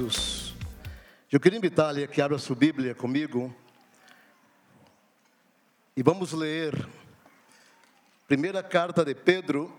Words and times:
Jesus. 0.00 0.54
Eu 1.30 1.38
queria 1.38 1.58
invitar-lhe 1.58 2.02
a 2.02 2.08
que 2.08 2.22
abra 2.22 2.38
sua 2.38 2.56
Bíblia 2.56 2.94
comigo 2.94 3.54
e 5.94 6.02
vamos 6.02 6.32
ler 6.32 6.88
primeira 8.26 8.62
carta 8.62 9.04
de 9.04 9.14
Pedro, 9.14 9.70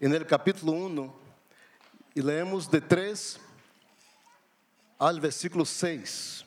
e 0.00 0.08
no 0.08 0.24
capítulo 0.24 0.72
1, 0.72 1.12
e 2.16 2.20
lemos 2.20 2.66
de 2.66 2.80
3 2.80 3.38
ao 4.98 5.14
versículo 5.20 5.64
6. 5.64 6.44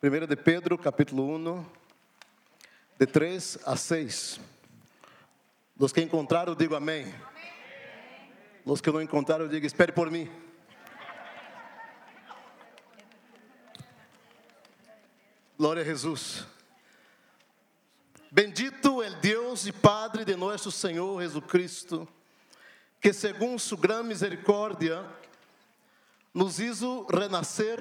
Primeira 0.00 0.26
de 0.26 0.36
Pedro, 0.36 0.78
capítulo 0.78 1.36
1, 1.36 1.66
de 2.98 3.06
3 3.06 3.58
a 3.66 3.76
6. 3.76 4.40
Os 5.78 5.92
que 5.92 6.00
encontraram, 6.00 6.54
digo 6.54 6.74
amém. 6.74 7.02
amém. 7.02 7.14
Os 8.64 8.80
que 8.80 8.90
não 8.90 9.02
encontraram, 9.02 9.46
digo 9.46 9.66
espere 9.66 9.92
por 9.92 10.10
mim. 10.10 10.30
Glória 15.60 15.82
a 15.82 15.84
Jesus. 15.84 16.46
Bendito 18.30 19.02
el 19.02 19.20
Deus 19.20 19.66
e 19.66 19.72
Padre 19.74 20.24
de 20.24 20.34
nosso 20.34 20.70
Senhor 20.70 21.20
Jesus 21.20 21.44
Cristo, 21.46 22.08
que 22.98 23.12
segundo 23.12 23.58
sua 23.58 23.76
grande 23.76 24.08
misericórdia 24.08 25.04
nos 26.32 26.58
hizo 26.58 27.04
renascer 27.12 27.78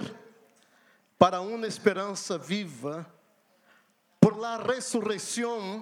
para 1.17 1.39
uma 1.39 1.67
esperança 1.67 2.37
viva 2.37 3.09
por 4.19 4.37
la 4.37 4.57
ressurreição 4.57 5.81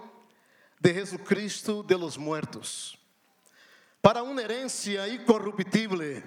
de 0.80 0.94
Jesus 0.94 1.22
Cristo 1.24 1.82
de 1.82 1.96
los 1.96 2.16
muertos, 2.16 2.96
para 4.04 4.22
uma 4.22 4.40
herencia 4.40 5.08
incorruptível. 5.08 6.22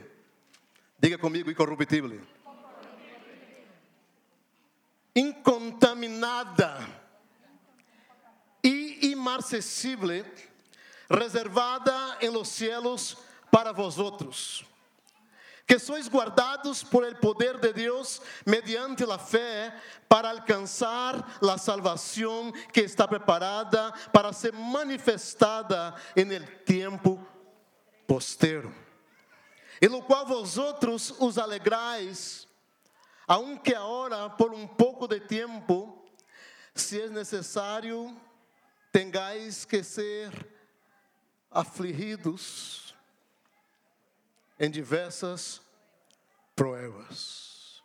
Diga 0.98 1.16
comigo, 1.16 1.48
incorruptível 1.48 2.39
incontaminada 5.14 6.86
e 8.62 9.10
imarcessível, 9.10 10.24
reservada 11.08 12.18
em 12.20 12.28
los 12.30 12.48
cielos 12.48 13.16
para 13.50 13.72
vosotros, 13.72 14.64
que 15.66 15.78
sois 15.78 16.08
guardados 16.08 16.82
por 16.82 17.04
el 17.04 17.16
poder 17.16 17.58
de 17.58 17.72
Deus 17.72 18.20
mediante 18.44 19.04
la 19.06 19.18
fé 19.18 19.72
para 20.08 20.30
alcançar 20.30 21.38
la 21.40 21.58
salvação 21.58 22.52
que 22.72 22.80
está 22.80 23.06
preparada 23.06 23.92
para 24.12 24.32
ser 24.32 24.52
manifestada 24.52 25.94
en 26.16 26.32
el 26.32 26.64
tiempo 26.64 27.18
postero, 28.06 28.72
em 29.80 29.88
lo 29.88 30.02
qual 30.02 30.26
vosotros 30.26 31.14
os 31.18 31.38
alegrais 31.38 32.50
aunque 33.30 33.72
ahora 33.72 34.28
por 34.28 34.52
um 34.52 34.66
pouco 35.00 35.08
de 35.08 35.20
tempo, 35.20 36.04
se 36.74 37.00
é 37.00 37.08
necessário, 37.08 38.14
tengáis 38.92 39.64
que 39.64 39.82
ser 39.82 40.30
afligidos 41.50 42.94
em 44.58 44.70
diversas 44.70 45.62
provas. 46.54 47.82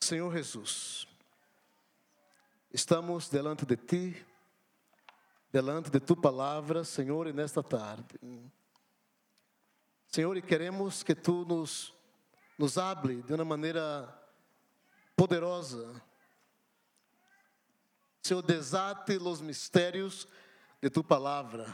Senhor 0.00 0.32
Jesus, 0.32 1.06
estamos 2.72 3.28
delante 3.28 3.64
de 3.64 3.76
Ti, 3.76 4.26
delante 5.52 5.90
de 5.90 6.00
Tu 6.00 6.16
palavra, 6.16 6.82
Senhor, 6.82 7.28
e 7.28 7.32
nesta 7.32 7.62
tarde. 7.62 8.18
Senhor, 10.08 10.36
e 10.36 10.42
queremos 10.42 11.04
que 11.04 11.14
Tu 11.14 11.44
nos 11.44 11.94
nos 12.58 12.78
hable 12.78 13.22
de 13.22 13.32
uma 13.32 13.44
maneira 13.44 14.21
poderosa. 15.22 16.02
Senhor, 18.20 18.42
desate 18.42 19.16
os 19.18 19.40
mistérios 19.40 20.26
de 20.80 20.90
tu 20.90 21.04
palavra 21.04 21.72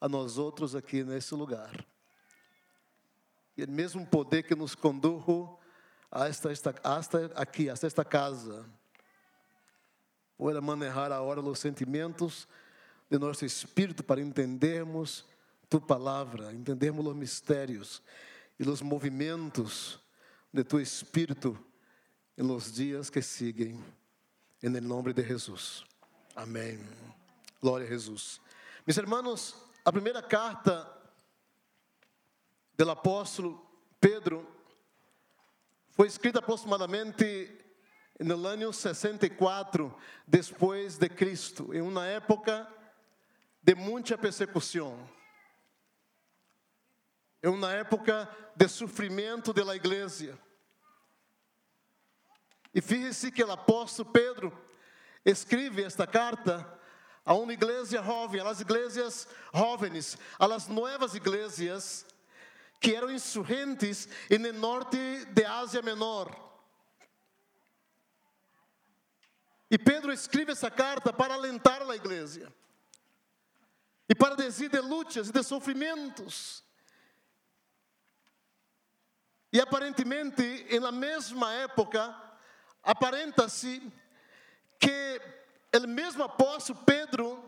a 0.00 0.08
nós 0.08 0.36
outros 0.36 0.74
aqui 0.74 1.04
nesse 1.04 1.32
lugar. 1.32 1.86
E 3.56 3.62
o 3.62 3.70
mesmo 3.70 4.04
poder 4.04 4.42
que 4.42 4.56
nos 4.56 4.74
condujo 4.74 5.56
a 6.10 6.26
esta, 6.26 6.50
esta, 6.50 6.74
hasta 6.82 7.26
aqui, 7.36 7.70
a 7.70 7.74
esta 7.74 8.04
casa, 8.04 8.68
pueda 10.36 10.60
manejar 10.60 11.12
agora 11.12 11.40
os 11.40 11.60
sentimentos 11.60 12.48
de 13.08 13.16
nosso 13.16 13.44
espírito 13.44 14.02
para 14.02 14.20
entendermos 14.20 15.24
tu 15.70 15.80
palavra, 15.80 16.52
entendermos 16.52 17.06
os 17.06 17.14
mistérios 17.14 18.02
e 18.58 18.68
os 18.68 18.82
movimentos 18.82 20.00
de 20.52 20.64
tu 20.64 20.80
Espírito 20.80 21.56
em 22.42 22.44
los 22.44 22.72
dias 22.72 23.08
que 23.08 23.22
seguem, 23.22 23.80
em 24.60 24.68
nome 24.68 25.12
de 25.12 25.22
Jesus. 25.22 25.84
Amém. 26.34 26.84
Glória 27.60 27.86
a 27.86 27.88
Jesus. 27.88 28.40
Meus 28.84 28.96
irmãos, 28.96 29.54
a 29.84 29.92
primeira 29.92 30.20
carta 30.20 30.90
do 32.76 32.90
apóstolo 32.90 33.64
Pedro 34.00 34.44
foi 35.92 36.08
escrita 36.08 36.40
aproximadamente 36.40 37.48
no 38.18 38.44
ano 38.44 38.72
64 38.72 39.96
depois 40.26 40.98
de 40.98 41.08
Cristo, 41.08 41.72
em 41.72 41.80
uma 41.80 42.06
época 42.06 42.66
de 43.62 43.76
muita 43.76 44.18
persecução 44.18 45.08
é 47.40 47.48
uma 47.48 47.72
época 47.72 48.28
de 48.54 48.68
sofrimento 48.68 49.52
da 49.52 49.74
igreja. 49.74 50.38
E 52.74 52.80
fíjese 52.80 53.30
que 53.30 53.42
o 53.44 53.52
apóstolo 53.52 54.10
Pedro 54.10 54.52
escreve 55.24 55.82
esta 55.82 56.06
carta 56.06 56.66
a 57.24 57.34
uma 57.34 57.52
igreja 57.52 58.02
jovem, 58.02 58.42
las 58.42 58.60
igrejas 58.60 59.28
jovens, 59.54 60.18
las 60.40 60.68
novas 60.68 61.14
igrejas 61.14 62.06
que 62.80 62.94
eram 62.94 63.12
insurgentes 63.12 64.08
no 64.30 64.52
norte 64.52 65.24
de 65.26 65.44
Ásia 65.44 65.82
Menor. 65.82 66.34
E 69.70 69.78
Pedro 69.78 70.12
escreve 70.12 70.52
essa 70.52 70.70
carta 70.70 71.12
para 71.12 71.34
alentar 71.34 71.82
a 71.82 71.96
igreja 71.96 72.52
e 74.08 74.14
para 74.14 74.34
dizer 74.34 74.68
de 74.68 74.80
lutas 74.80 75.28
e 75.28 75.32
de 75.32 75.42
sofrimentos 75.42 76.64
e 79.52 79.60
aparentemente, 79.60 80.66
na 80.80 80.90
mesma 80.90 81.52
época, 81.52 82.16
aparenta-se 82.82 83.82
que 84.78 85.20
o 85.74 85.86
mesmo 85.86 86.24
apóstolo 86.24 86.78
Pedro 86.84 87.42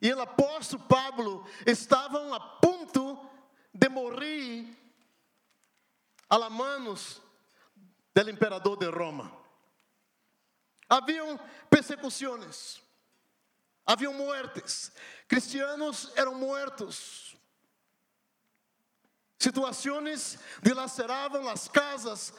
e 0.00 0.12
o 0.12 0.20
apóstolo 0.20 0.82
Pablo 0.84 1.46
estavam 1.66 2.34
a 2.34 2.40
ponto 2.40 3.30
de 3.72 3.88
morrer 3.88 4.66
a 6.28 6.50
manos 6.50 7.20
do 8.14 8.30
imperador 8.30 8.76
de 8.76 8.86
Roma. 8.86 9.32
Haviam 10.88 11.38
persecuções, 11.70 12.82
haviam 13.86 14.12
mortes, 14.12 14.92
cristianos 15.28 16.12
eram 16.16 16.34
mortos, 16.34 17.32
Situações 19.42 20.38
dilaceravam 20.62 21.48
as 21.48 21.66
casas, 21.66 22.32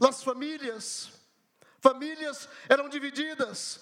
as 0.00 0.22
famílias. 0.22 1.12
Famílias 1.82 2.48
eram 2.68 2.88
divididas. 2.88 3.80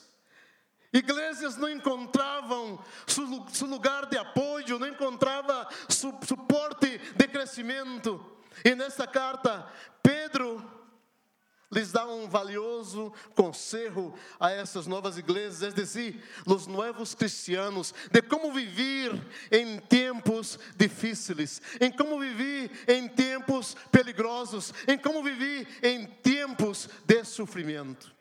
Igrejas 0.91 1.57
não 1.57 1.69
encontravam 1.69 2.83
seu 3.07 3.67
lugar 3.69 4.07
de 4.07 4.17
apoio, 4.17 4.79
não 4.79 4.89
encontrava 4.89 5.69
suporte 5.89 6.99
de 7.15 7.29
crescimento. 7.29 8.19
E 8.65 8.75
nessa 8.75 9.07
carta, 9.07 9.71
Pedro 10.03 10.80
lhes 11.71 11.93
dá 11.93 12.07
um 12.07 12.29
valioso 12.29 13.13
conselho 13.35 14.13
a 14.39 14.51
essas 14.51 14.87
novas 14.87 15.17
igrejas, 15.17 15.63
é 15.63 15.71
dizer, 15.71 16.23
os 16.47 16.67
novos 16.67 17.15
cristianos, 17.15 17.95
de 18.11 18.21
como 18.23 18.53
viver 18.53 19.13
em 19.53 19.79
tempos 19.79 20.59
difíceis, 20.77 21.63
em 21.81 21.91
como 21.93 22.19
viver 22.19 22.71
em 22.89 23.09
tempos 23.09 23.77
peligrosos, 23.93 24.75
em 24.89 24.99
como 24.99 25.23
viver 25.23 25.69
em 25.83 26.07
tempos 26.07 26.89
de 27.07 27.25
sofrimento. 27.25 28.21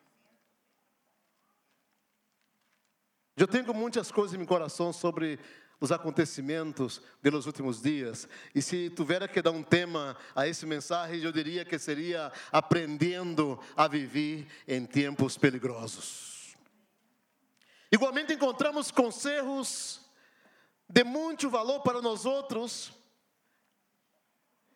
Eu 3.40 3.48
tenho 3.48 3.74
muitas 3.74 4.12
coisas 4.12 4.34
em 4.34 4.38
meu 4.38 4.45
coração 4.45 4.92
sobre 4.92 5.40
os 5.80 5.92
acontecimentos 5.92 7.02
dos 7.22 7.46
últimos 7.46 7.81
dias. 7.81 8.28
E 8.54 8.62
se 8.62 8.90
tivesse 8.90 9.28
que 9.30 9.42
dar 9.42 9.52
um 9.52 9.64
tema 9.64 10.18
a 10.36 10.48
esse 10.48 10.66
mensagem, 10.66 11.22
eu 11.22 11.31
diria 11.31 11.64
que 11.64 11.80
seria 11.80 12.31
aprendendo 12.52 13.60
a 13.76 13.88
viver 13.88 14.48
em 14.68 14.86
tempos 14.86 15.38
peligrosos. 15.38 16.56
Igualmente 17.92 18.34
encontramos 18.34 18.92
conselhos 18.92 20.02
de 20.88 21.04
muito 21.04 21.50
valor 21.50 21.81
para 21.81 22.02
nós 22.02 22.26
outros 22.26 22.92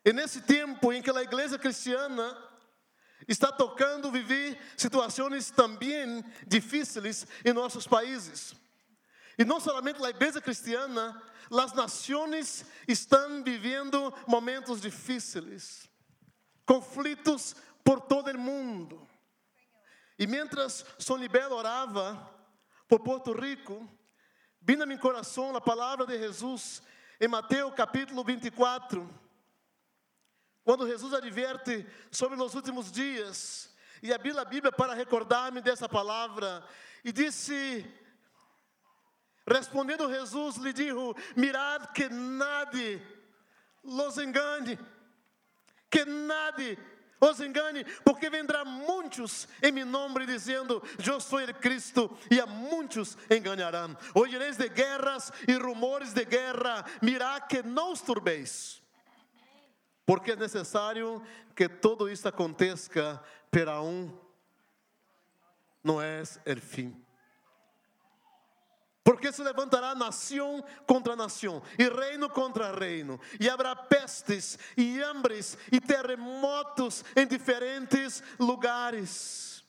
E 0.06 0.12
nesse 0.12 0.42
tempo 0.42 0.92
em 0.92 1.02
que 1.02 1.10
a 1.10 1.22
igreja 1.22 1.58
cristiana 1.58 2.38
está 3.28 3.52
tocando 3.52 4.12
viver 4.12 4.60
situações 4.76 5.50
também 5.50 6.24
difíceis 6.46 7.26
em 7.46 7.54
nossos 7.54 7.88
países. 7.88 8.54
E 9.38 9.44
não 9.44 9.60
somente 9.60 10.04
a 10.04 10.10
igreja 10.10 10.42
cristiana, 10.42 11.22
as 11.52 11.74
nações 11.74 12.66
estão 12.88 13.44
vivendo 13.44 14.14
momentos 14.28 14.82
difíceis, 14.82 15.90
conflitos 16.66 17.56
por 17.84 18.02
todo 18.02 18.32
o 18.32 18.40
mundo. 18.40 19.08
E 20.18 20.28
mientras 20.28 20.86
Sonibel 20.98 21.52
orava 21.52 22.30
por 22.88 23.00
Porto 23.00 23.34
Rico, 23.34 23.90
vinha 24.62 24.86
meu 24.86 25.00
coração 25.00 25.56
a 25.56 25.62
palavra 25.62 26.06
de 26.06 26.18
Jesus 26.18 26.82
em 27.20 27.28
Mateus 27.28 27.74
capítulo 27.74 28.24
24 28.24 29.24
quando 30.64 30.88
Jesus 30.88 31.14
adverte 31.14 31.86
sobre 32.10 32.42
os 32.42 32.56
últimos 32.56 32.92
dias, 32.92 33.74
e 34.02 34.14
abri 34.14 34.38
a 34.38 34.46
Bíblia 34.46 34.72
para 34.72 34.94
recordar-me 34.94 35.62
dessa 35.62 35.88
palavra, 35.90 36.64
e 37.04 37.12
disse: 37.12 37.86
Respondendo 39.46 40.10
Jesus, 40.10 40.58
lhe 40.58 40.74
dijo: 40.74 41.16
Mirad 41.36 41.92
que 41.94 42.10
nadie 42.10 43.02
los 43.84 44.18
engane, 44.18 44.78
que 45.90 46.06
nadie 46.06 46.78
os 47.20 47.40
engane, 47.40 47.86
porque 48.06 48.30
vendrá 48.30 48.64
muitos 48.64 49.48
em 49.62 49.72
meu 49.72 49.86
nome 49.86 50.26
dizendo: 50.26 50.82
Eu 51.06 51.20
sou 51.20 51.40
o 51.40 51.54
Cristo, 51.56 52.18
e 52.32 52.40
a 52.40 52.46
muitos 52.46 53.18
enganarão. 53.30 53.98
Ouvireis 54.14 54.58
de 54.58 54.70
guerras 54.70 55.32
e 55.48 55.54
rumores 55.54 56.14
de 56.14 56.26
guerra, 56.26 56.86
mirad 57.02 57.48
que 57.48 57.62
não 57.64 57.92
os 57.92 58.02
turbeis 58.02 58.84
porque 60.06 60.32
é 60.32 60.36
necessário 60.36 61.22
que 61.56 61.70
todo 61.70 62.10
isso 62.10 62.28
aconteça, 62.28 63.24
pero 63.50 63.72
aún 63.72 64.12
não 65.84 66.02
é 66.02 66.22
o 66.22 66.62
fim. 66.62 67.03
Porque 69.04 69.34
se 69.34 69.44
levantará 69.44 69.94
nação 69.94 70.64
contra 70.88 71.16
nação, 71.16 71.62
e 71.78 71.90
reino 71.90 72.30
contra 72.30 72.74
reino, 72.74 73.20
e 73.40 73.50
haverá 73.50 73.76
pestes, 73.76 74.58
e 74.78 75.02
hambres, 75.02 75.58
e 75.72 75.82
terremotos 75.82 77.04
em 77.16 77.28
diferentes 77.28 78.24
lugares. 78.40 79.64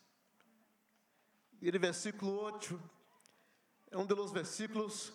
E 1.61 1.69
o 1.69 1.81
versículo 1.81 2.41
8 2.43 2.81
é 3.91 3.99
um 3.99 4.07
dos 4.07 4.31
versículos 4.31 5.13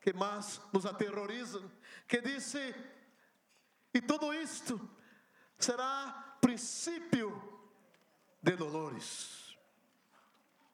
que 0.00 0.12
mais 0.12 0.60
nos 0.72 0.86
aterrorizam, 0.86 1.70
que 2.06 2.20
diz: 2.20 2.54
e 3.92 4.00
tudo 4.00 4.32
isto 4.32 4.80
será 5.58 6.36
princípio 6.40 7.32
de 8.42 8.52
dolores. 8.56 9.47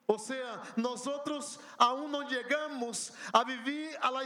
Ou 0.07 0.19
seja, 0.19 0.61
nós 0.77 1.07
outros 1.07 1.59
aún 1.79 2.09
não 2.09 2.29
chegamos 2.29 3.13
a 3.33 3.43
viver 3.43 3.97
a 4.03 4.11
la 4.11 4.23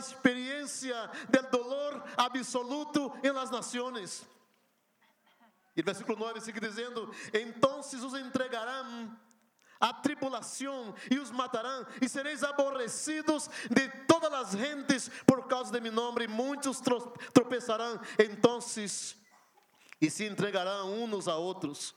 del 1.28 1.48
dolor 1.50 2.02
absoluto 2.16 3.12
em 3.22 3.30
las 3.30 3.50
nações. 3.50 4.26
E 5.76 5.82
versículo 5.82 6.18
9 6.18 6.40
sigue 6.40 6.58
dizendo: 6.58 7.08
Então 7.32 7.78
os 7.78 8.14
entregarão 8.14 9.16
a 9.80 9.92
tribulação 9.92 10.92
e 11.08 11.18
os 11.18 11.30
matarão, 11.30 11.86
e 12.02 12.08
sereis 12.08 12.42
aborrecidos 12.42 13.48
de 13.70 13.88
todas 14.06 14.32
as 14.32 14.50
gentes 14.50 15.08
por 15.24 15.46
causa 15.46 15.70
de 15.70 15.80
meu 15.80 15.92
nome, 15.92 16.24
e 16.24 16.28
muitos 16.28 16.80
tropeçarão. 17.32 18.00
Então, 18.18 18.58
e 20.00 20.10
se 20.10 20.26
entregarão 20.26 21.04
uns 21.04 21.28
a 21.28 21.36
outros, 21.36 21.94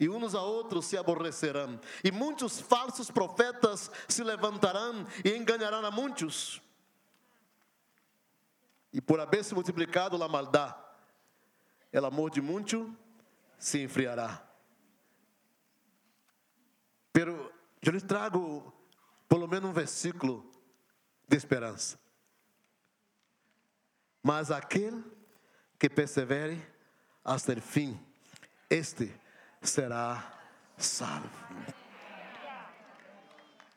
e 0.00 0.08
uns 0.08 0.34
a 0.34 0.40
outros 0.40 0.86
se 0.86 0.96
aborrecerão, 0.96 1.78
e 2.02 2.10
muitos 2.10 2.58
falsos 2.58 3.10
profetas 3.10 3.90
se 4.08 4.24
levantarão 4.24 5.06
e 5.22 5.36
enganarão 5.36 5.84
a 5.84 5.90
muitos. 5.90 6.62
E 8.90 9.00
por 9.00 9.20
haver 9.20 9.44
se 9.44 9.54
multiplicado 9.54 10.20
a 10.20 10.28
maldade, 10.28 10.74
o 11.92 12.06
amor 12.06 12.30
de 12.30 12.40
muitos 12.40 12.90
se 13.58 13.82
enfriará. 13.82 14.42
Pero 17.12 17.52
eu 17.82 17.92
lhe 17.92 18.00
trago 18.00 18.72
pelo 19.28 19.46
menos 19.46 19.68
um 19.68 19.72
versículo 19.72 20.50
de 21.28 21.36
esperança. 21.36 22.00
Mas 24.22 24.50
aquele 24.50 25.04
que 25.78 25.88
persevere 25.88 26.66
hasta 27.24 27.52
o 27.52 27.60
fim, 27.60 27.98
este 28.68 29.12
será 29.60 30.32
salvo. 30.76 31.30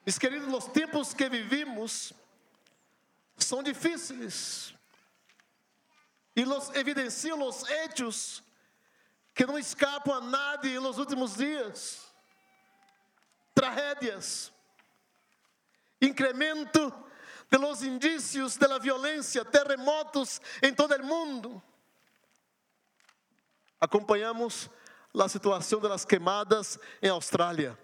Meus 0.05 0.17
queridos, 0.17 0.53
os 0.53 0.65
tempos 0.65 1.13
que 1.13 1.29
vivimos 1.29 2.13
são 3.37 3.63
difíceis 3.63 4.73
e 6.35 6.43
los 6.43 6.69
evidenciam 6.75 7.41
os 7.47 7.63
hechos 7.69 8.43
que 9.33 9.45
não 9.45 9.57
escapam 9.57 10.15
a 10.15 10.21
nadie 10.21 10.79
nos 10.79 10.97
últimos 10.97 11.35
dias 11.35 12.13
tragédias, 13.53 14.51
incremento 16.01 16.91
de 17.49 17.57
los 17.57 17.83
indícios 17.83 18.57
de 18.57 18.67
la 18.67 18.79
violencia, 18.79 19.45
terremotos 19.45 20.41
em 20.61 20.73
todo 20.73 20.95
o 20.95 21.05
mundo. 21.05 21.61
Acompanhamos 23.79 24.69
a 25.21 25.29
situação 25.29 25.79
das 25.79 26.03
queimadas 26.03 26.79
em 27.01 27.09
Austrália. 27.09 27.77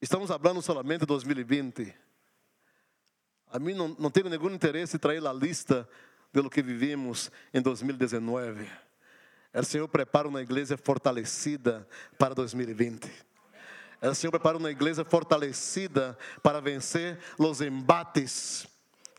Estamos 0.00 0.28
falando 0.28 0.60
solamente 0.60 1.00
de 1.00 1.06
2020. 1.06 1.94
A 3.48 3.58
mim 3.58 3.74
não, 3.74 3.88
não 3.98 4.10
tenho 4.10 4.28
nenhum 4.28 4.50
interesse 4.50 4.96
em 4.96 4.98
trazer 4.98 5.26
a 5.26 5.32
lista 5.32 5.88
de 6.32 6.40
lo 6.40 6.50
que 6.50 6.62
vivimos 6.62 7.30
em 7.54 7.62
2019. 7.62 8.68
O 9.54 9.64
Senhor 9.64 9.88
prepara 9.88 10.28
uma 10.28 10.42
igreja 10.42 10.76
fortalecida 10.76 11.88
para 12.18 12.34
2020. 12.34 13.10
O 14.02 14.14
Senhor 14.14 14.30
prepara 14.30 14.58
uma 14.58 14.70
igreja 14.70 15.04
fortalecida 15.04 16.18
para 16.42 16.60
vencer 16.60 17.18
os 17.38 17.62
embates 17.62 18.68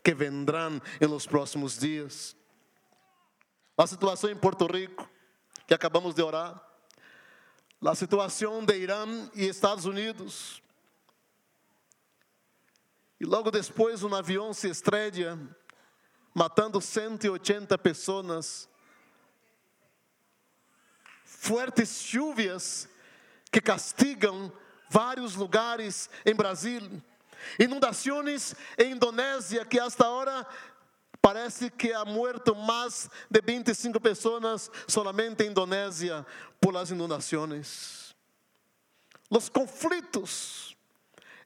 que 0.04 0.14
vendrão 0.14 0.80
em 1.00 1.06
los 1.06 1.26
próximos 1.26 1.76
dias. 1.76 2.36
A 3.78 3.86
situação 3.86 4.28
em 4.28 4.34
Porto 4.34 4.66
Rico, 4.66 5.08
que 5.64 5.72
acabamos 5.72 6.12
de 6.12 6.20
orar. 6.20 6.60
A 7.80 7.94
situação 7.94 8.64
de 8.64 8.76
Irã 8.76 9.06
e 9.36 9.46
Estados 9.46 9.84
Unidos. 9.84 10.60
E 13.20 13.24
logo 13.24 13.52
depois 13.52 14.02
um 14.02 14.12
avião 14.12 14.52
se 14.52 14.68
estreia, 14.68 15.38
matando 16.34 16.80
180 16.80 17.78
pessoas 17.78 18.68
fuertes 21.24 22.02
chuvas 22.02 22.88
que 23.48 23.60
castigam 23.60 24.52
vários 24.90 25.36
lugares 25.36 26.10
em 26.26 26.34
Brasil, 26.34 26.82
inundações 27.60 28.56
em 28.76 28.90
Indonésia 28.90 29.64
que 29.64 29.78
hasta 29.78 30.04
agora 30.04 30.44
parece 31.28 31.68
que 31.68 31.92
ha 31.92 32.06
muerto 32.06 32.54
mais 32.56 33.10
de 33.30 33.42
25 33.42 34.00
pessoas 34.00 34.70
solamente 34.86 35.44
em 35.44 35.50
Indonésia 35.50 36.24
por 36.58 36.72
las 36.72 36.90
inundações. 36.90 38.14
Los 39.30 39.50
conflitos 39.50 40.74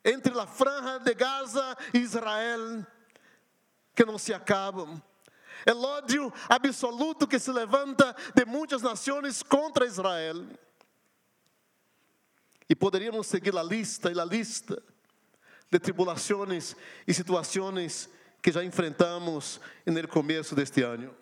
entre 0.05 0.39
a 0.39 0.47
franja 0.47 1.01
de 1.01 1.13
Gaza 1.15 1.77
e 1.93 1.99
Israel 1.99 2.87
que 3.93 4.05
não 4.05 4.19
se 4.19 4.33
acabam 4.33 5.03
o 5.67 5.85
ódio 5.85 6.33
absoluto 6.49 7.27
que 7.27 7.41
se 7.41 7.51
levanta 7.51 8.15
de 8.37 8.45
muitas 8.45 8.83
nações 8.83 9.43
contra 9.43 9.85
Israel. 9.85 10.47
E 12.69 12.77
poderíamos 12.77 13.27
seguir 13.27 13.57
a 13.57 13.65
lista 13.65 14.13
e 14.13 14.21
a 14.21 14.25
lista 14.25 14.81
de 15.73 15.81
tribulações 15.81 16.77
e 17.05 17.13
situações 17.13 18.09
que 18.43 18.51
já 18.51 18.65
enfrentamos 18.65 19.61
no 19.87 20.09
começo 20.09 20.55
deste 20.55 20.83
ano. 20.83 21.15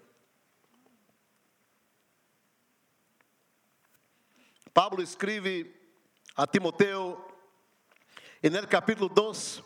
Pablo 4.73 5.03
escreve 5.03 5.79
a 6.35 6.47
Timoteu, 6.47 7.23
e 8.43 8.49
no 8.49 8.67
capítulo 8.67 9.09
2, 9.09 9.63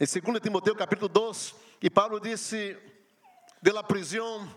em 0.00 0.06
2 0.20 0.40
Timoteu 0.40 0.74
capítulo 0.74 1.08
2, 1.08 1.54
e 1.82 1.90
Pablo 1.90 2.18
disse: 2.18 2.78
de 3.60 3.72
la 3.72 3.82
prisão. 3.82 4.48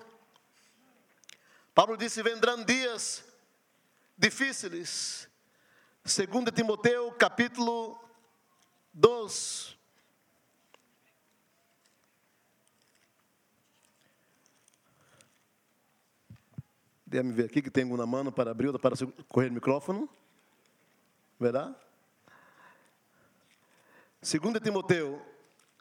Pablo 1.73 1.97
disse: 1.97 2.23
vendrão 2.23 2.63
dias 2.63 3.23
difíceis. 4.17 5.27
Segundo 6.05 6.51
Timoteu, 6.51 7.11
capítulo 7.13 7.99
2. 8.93 9.78
Deixa-me 17.09 17.33
ver 17.33 17.45
aqui 17.45 17.59
que 17.59 17.71
tenho 17.71 17.91
uma 17.91 18.05
mão 18.05 18.31
para 18.31 18.51
abrir, 18.51 18.71
para 18.77 18.95
correr 19.27 19.49
o 19.49 19.53
microfone. 19.53 20.07
Verá? 21.39 21.75
2 24.21 24.61
Timoteu, 24.61 25.19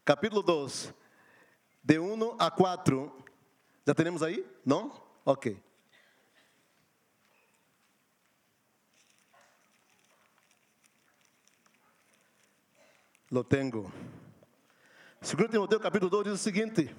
capítulo 0.06 0.42
2, 0.42 0.94
de 1.85 1.99
1 1.99 2.37
a 2.38 2.50
4. 2.50 3.25
Já 3.87 3.94
temos 3.94 4.23
aí? 4.23 4.42
Não? 4.64 4.90
Ok. 5.23 5.62
Lo 13.30 13.44
tengo. 13.44 13.92
2 15.20 15.50
Timoteo 15.50 15.78
capítulo 15.78 16.11
2 16.11 16.25
diz 16.25 16.32
o 16.32 16.38
seguinte: 16.38 16.97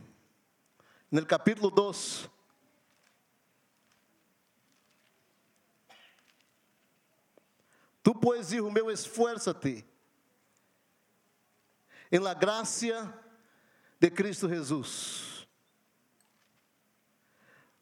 no 1.10 1.26
capítulo 1.26 1.72
2, 1.72 2.30
Tu, 8.02 8.14
pois, 8.16 8.52
hijo 8.52 8.72
meu, 8.72 8.90
esfuérzate 8.90 9.86
em 12.12 12.20
la 12.20 12.34
gracia 12.34 13.14
de 14.00 14.10
Cristo 14.10 14.48
Jesús. 14.48 15.48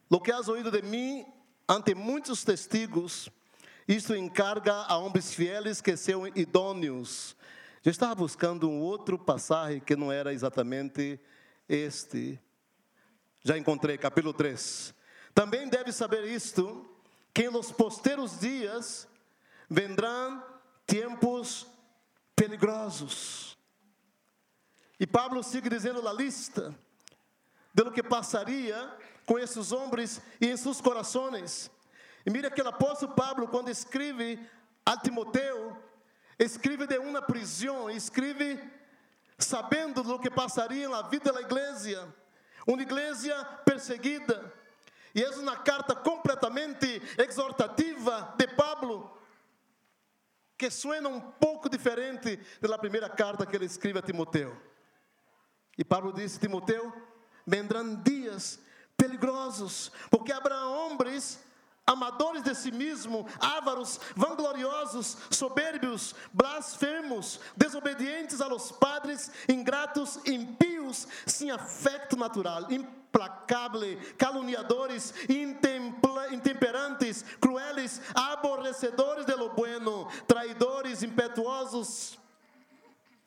Lo 0.09 0.19
que 0.19 0.31
has 0.31 0.47
oído 0.47 0.71
de 0.71 0.81
mim 0.81 1.25
ante 1.67 1.93
muitos 1.93 2.43
testigos, 2.43 3.29
isto 3.88 4.15
encarga 4.15 4.83
a 4.83 4.97
homens 4.97 5.33
fieles 5.33 5.81
que 5.81 5.95
sejam 5.95 6.27
idôneos. 6.27 7.36
Eu 7.83 7.91
estava 7.91 8.15
buscando 8.15 8.69
um 8.69 8.81
outro 8.81 9.17
passagem 9.17 9.79
que 9.79 9.95
não 9.95 10.12
era 10.12 10.33
exatamente 10.33 11.19
este. 11.67 12.39
Já 13.43 13.57
encontrei, 13.57 13.97
capítulo 13.97 14.33
3. 14.33 14.93
Também 15.33 15.69
deve 15.69 15.91
saber 15.91 16.25
isto, 16.25 16.86
que 17.33 17.43
em 17.43 17.50
los 17.50 17.71
posteros 17.71 18.39
dias 18.39 19.07
vendrão 19.69 20.43
tempos 20.86 21.67
peligrosos. 22.36 23.57
E 25.00 25.05
Pablo 25.05 25.43
sigue 25.43 25.69
dizendo 25.69 26.01
na 26.01 26.12
lista 26.12 26.74
de 27.74 27.83
lo 27.83 27.91
que 27.91 28.01
passaria 28.01 28.91
com 29.25 29.38
esses 29.38 29.71
homens 29.71 30.21
e 30.41 30.47
em 30.47 30.57
seus 30.57 30.81
corações. 30.81 31.69
E 32.25 32.29
mira 32.29 32.50
que 32.50 32.62
o 32.62 32.67
apóstolo 32.67 33.13
Pablo, 33.13 33.47
quando 33.47 33.69
escreve 33.69 34.39
a 34.86 34.97
Timoteu, 34.97 35.77
escreve 36.39 36.88
de 36.88 36.97
uma 36.97 37.21
prisão, 37.21 37.89
escreve 37.89 38.59
sabendo 39.38 40.01
do 40.01 40.17
que 40.17 40.29
passaria 40.29 40.89
na 40.89 41.03
vida 41.03 41.31
da 41.31 41.41
igreja, 41.41 42.07
uma 42.65 42.81
igreja 42.81 43.45
perseguida. 43.65 44.53
E 45.13 45.24
é 45.24 45.29
uma 45.31 45.57
carta 45.57 45.95
completamente 45.95 47.01
exortativa 47.17 48.33
de 48.38 48.47
Pablo, 48.47 49.17
que 50.58 50.72
suena 50.72 51.08
um 51.08 51.20
pouco 51.20 51.70
diferente 51.70 52.40
da 52.60 52.78
primeira 52.78 53.10
carta 53.10 53.46
que 53.46 53.56
ele 53.56 53.66
escreve 53.66 54.00
a 54.00 54.02
Timoteu. 54.02 54.56
E 55.78 55.84
Pablo 55.84 56.12
disse: 56.12 56.40
Timoteu, 56.40 56.92
vendrão 57.46 57.96
dias 58.02 58.60
peligrosos, 58.98 59.92
porque 60.10 60.32
haverá 60.32 60.66
homens 60.66 61.40
amadores 61.88 62.44
de 62.44 62.54
si 62.54 62.70
mesmo, 62.70 63.26
ávaros, 63.40 63.98
vangloriosos, 64.14 65.18
soberbios, 65.32 66.14
blasfemos, 66.34 67.40
desobedientes 67.56 68.42
a 68.42 68.48
los 68.48 68.74
padres, 68.74 69.32
ingratos, 69.48 70.20
impíos, 70.26 71.08
sem 71.26 71.50
afeto 71.50 72.18
natural, 72.18 72.68
implacable, 73.17 73.97
caluniadores, 74.17 75.13
intemperantes, 75.27 77.24
crueles, 77.39 78.00
aborrecedores 78.13 79.25
de 79.25 79.36
lo 79.36 79.50
bueno, 79.50 80.07
traidores, 80.27 81.01
impetuosos, 81.01 82.17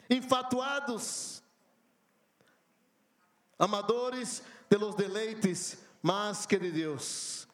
infatuados, 0.08 1.42
amadores 3.58 4.42
de 4.68 4.78
los 4.78 4.96
deleites 4.96 5.78
más 6.02 6.46
que 6.46 6.58
de 6.58 6.70
Deus 6.70 7.46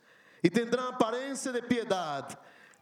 e 0.43 0.51
tendrão 0.51 0.89
aparência 0.89 1.51
de 1.51 1.63
piedade, 1.63 2.37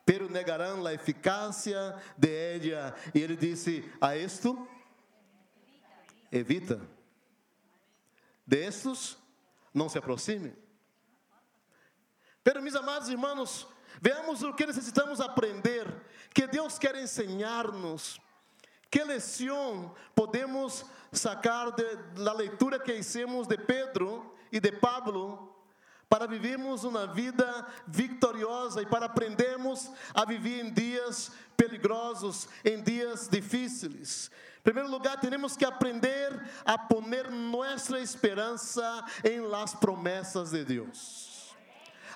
pero 0.05 0.29
negarão 0.29 0.85
a 0.85 0.93
eficácia 0.93 1.97
de 2.19 2.29
ella. 2.29 2.95
E 3.15 3.21
ele 3.21 3.37
disse: 3.37 3.91
A 4.01 4.15
isto, 4.17 4.69
evita. 6.31 6.79
De 8.47 8.67
estos, 8.67 9.17
não 9.75 9.89
se 9.89 9.99
aproxime. 9.99 10.55
Pero, 12.45 12.63
meus 12.63 12.77
amados 12.77 13.09
irmãos, 13.09 13.67
veamos 14.01 14.43
o 14.43 14.55
que 14.55 14.67
necessitamos 14.67 15.21
aprender, 15.21 15.87
que 16.33 16.47
Deus 16.47 16.79
quer 16.79 16.95
ensinar-nos. 16.95 18.21
Que 18.91 19.03
lição 19.03 19.93
podemos 20.15 20.87
sacar 21.11 21.73
da 21.73 22.33
leitura 22.33 22.79
que 22.79 22.95
hicimos 22.95 23.49
de 23.49 23.59
Pedro 23.59 24.37
e 24.53 24.61
de 24.61 24.71
Pablo 24.71 25.53
para 26.09 26.29
vivermos 26.29 26.85
uma 26.85 27.09
vida 27.09 27.67
vitoriosa 27.89 28.83
e 28.83 28.87
para 28.87 29.07
aprendermos 29.07 29.91
a 30.15 30.25
viver 30.25 30.65
em 30.65 30.73
dias 30.73 31.33
peligrosos, 31.57 32.49
em 32.65 32.81
dias 32.81 33.29
difíceis. 33.29 34.31
Primeiro 34.65 34.91
lugar, 34.91 35.21
temos 35.21 35.59
que 35.59 35.65
aprender 35.65 36.43
a 36.65 36.79
poner 36.79 37.31
nossa 37.31 37.99
esperança 37.99 39.05
em 39.23 39.41
las 39.41 39.75
promessas 39.75 40.53
de 40.53 40.65
Deus. 40.65 41.55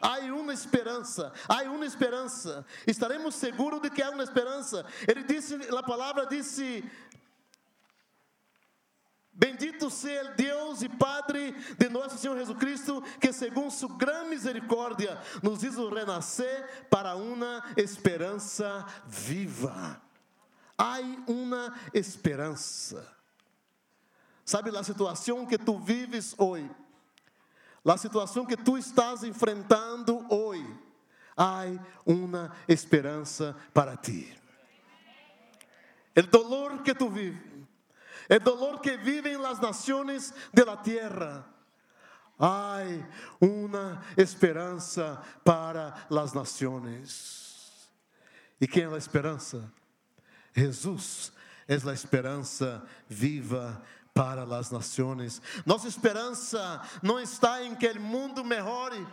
Há 0.01 0.21
uma 0.33 0.55
esperança, 0.55 1.31
há 1.47 1.63
uma 1.65 1.85
esperança. 1.85 2.65
Estaremos 2.87 3.35
seguros 3.35 3.83
de 3.83 3.91
que 3.91 4.03
há 4.03 4.11
uma 4.11 4.23
esperança. 4.23 4.87
Ele 5.07 5.25
disse, 5.25 5.57
a 5.77 5.83
palavra 5.83 6.25
disse 6.25 6.83
Bendito 9.31 9.91
seja 9.91 10.33
Deus 10.33 10.83
e 10.83 10.89
Padre 10.89 11.53
de 11.79 11.89
nosso 11.89 12.19
Senhor 12.19 12.37
Jesus 12.37 12.59
Cristo, 12.59 13.03
que 13.21 13.33
segundo 13.33 13.71
sua 13.71 13.97
grande 13.97 14.31
misericórdia 14.31 15.17
nos 15.43 15.63
hizo 15.63 15.89
renascer 15.89 16.87
para 16.89 17.15
uma 17.15 17.63
esperança 17.77 18.85
viva. 19.07 20.08
Há 20.79 21.01
uma 21.27 21.77
esperança. 21.93 23.07
Sabe 24.45 24.75
a 24.77 24.83
situação 24.83 25.45
que 25.45 25.59
tu 25.59 25.79
vives 25.79 26.35
hoje? 26.39 26.71
A 27.85 27.97
situação 27.99 28.47
que 28.47 28.57
tu 28.57 28.79
estás 28.79 29.25
enfrentando 29.25 30.25
hoje? 30.33 30.79
Há 31.37 31.65
uma 32.07 32.55
esperança 32.69 33.57
para 33.75 33.97
ti. 33.97 34.33
O 36.17 36.23
dolor 36.23 36.83
que 36.83 36.95
tu 36.95 37.09
vives 37.11 37.59
el 38.29 38.41
dolor 38.41 38.81
que 38.81 38.97
viven 38.97 39.43
las 39.43 39.61
naciones 39.61 40.35
de 40.53 40.65
la 40.65 40.83
tierra. 40.83 41.47
Hay 42.39 43.05
una 43.41 44.03
esperanza 44.17 45.21
para 45.43 46.07
las 46.11 46.35
naciones. 46.35 47.89
¿Y 48.61 48.69
quién 48.69 48.87
es 48.87 48.93
la 48.93 48.99
esperanza? 48.99 49.73
Jesús 50.55 51.33
es 51.67 51.85
la 51.85 51.93
esperanza 51.93 52.83
viva 53.09 53.83
para 54.15 54.45
las 54.45 54.73
naciones. 54.73 55.41
Nossa 55.65 55.87
esperança 55.87 56.83
não 57.03 57.21
está 57.21 57.63
em 57.63 57.75
que 57.77 57.89
o 57.89 58.01
mundo 58.01 58.45
melhore. 58.45 59.07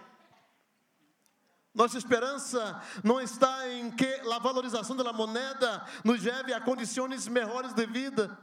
Nossa 1.73 1.97
esperança 1.97 2.81
não 3.03 3.19
está 3.19 3.69
em 3.69 3.91
que 3.91 4.21
a 4.31 4.39
valorização 4.39 4.95
da 4.95 5.11
moneda 5.11 5.85
nos 6.03 6.23
leve 6.23 6.53
a 6.53 6.61
condições 6.61 7.27
melhores 7.27 7.73
de 7.73 7.85
vida. 7.85 8.35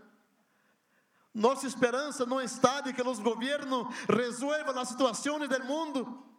Nossa 1.35 1.67
esperança 1.67 2.27
não 2.27 2.43
está 2.43 2.83
de 2.83 2.93
que 2.93 3.03
os 3.03 3.19
governos 3.19 3.87
resolvam 4.07 4.79
as 4.79 4.89
situações 4.89 5.49
do 5.49 5.65
mundo. 5.65 6.32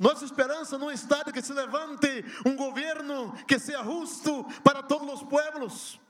Nossa 0.00 0.24
esperança 0.24 0.78
não 0.78 0.90
está 0.90 1.22
de 1.22 1.30
que 1.30 1.42
se 1.42 1.52
levante 1.52 2.24
um 2.46 2.56
governo 2.56 3.34
que 3.46 3.58
seja 3.58 3.84
justo 3.84 4.46
para 4.64 4.82
todos 4.82 5.20
os 5.20 5.28
pueblos. 5.28 6.00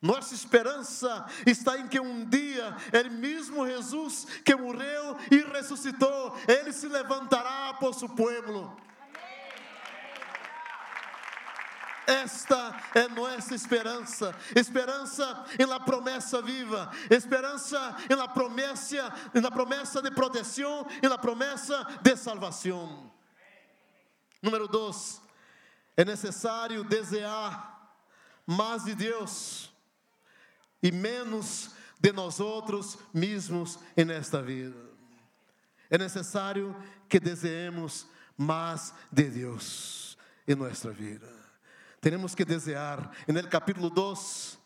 Nossa 0.00 0.32
esperança 0.32 1.26
está 1.44 1.76
em 1.76 1.86
que 1.86 2.00
um 2.00 2.24
dia, 2.24 2.74
ele 2.90 3.10
mesmo 3.10 3.66
Jesus 3.66 4.24
que 4.46 4.56
morreu 4.56 5.18
e 5.30 5.42
ressuscitou, 5.52 6.34
ele 6.48 6.72
se 6.72 6.88
levantará 6.88 7.74
por 7.74 7.92
seu 7.94 8.08
povo. 8.08 8.74
Esta 12.08 12.74
é 12.94 13.06
nossa 13.06 13.54
esperança, 13.54 14.34
esperança 14.56 15.44
em 15.58 15.66
la 15.66 15.78
promessa 15.78 16.40
viva, 16.40 16.90
esperança 17.10 17.96
em 18.10 18.14
la 18.14 18.26
promessa, 18.26 19.12
em 19.34 19.40
la 19.42 19.50
promessa 19.50 20.00
de 20.00 20.10
proteção, 20.10 20.86
em 21.02 21.06
la 21.06 21.18
promessa 21.18 21.84
de 22.00 22.16
salvação. 22.16 23.12
Número 24.40 24.66
dois, 24.66 25.20
é 25.98 26.02
necessário 26.02 26.82
desejar 26.82 27.94
mais 28.46 28.84
de 28.84 28.94
Deus 28.94 29.70
e 30.82 30.90
menos 30.90 31.72
de 32.00 32.10
nós 32.10 32.40
outros 32.40 32.96
mesmos 33.12 33.78
nesta 33.94 34.40
vida. 34.40 34.80
É 35.90 35.98
necessário 35.98 36.74
que 37.06 37.20
desejemos 37.20 38.06
más 38.34 38.94
de 39.12 39.28
Dios 39.28 40.16
en 40.46 40.56
nuestra 40.56 40.90
vida. 40.90 41.37
Tenemos 42.00 42.34
que 42.34 42.44
desear. 42.44 43.10
En 43.26 43.36
el 43.36 43.48
capítulo 43.48 43.90
2, 43.90 44.58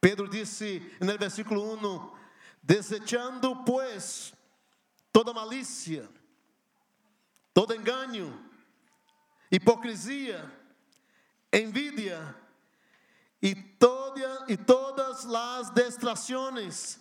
Pedro 0.00 0.26
dice 0.26 0.82
en 1.00 1.08
el 1.08 1.18
versículo 1.18 1.62
1, 1.62 2.14
desechando 2.62 3.64
pues 3.64 4.32
toda 5.10 5.32
malicia, 5.32 6.08
todo 7.52 7.74
engaño, 7.74 8.26
hipocrisia, 9.50 10.50
envidia 11.50 12.34
y, 13.40 13.54
toda, 13.54 14.44
y 14.48 14.56
todas 14.56 15.24
las 15.24 15.74
distracciones. 15.74 16.98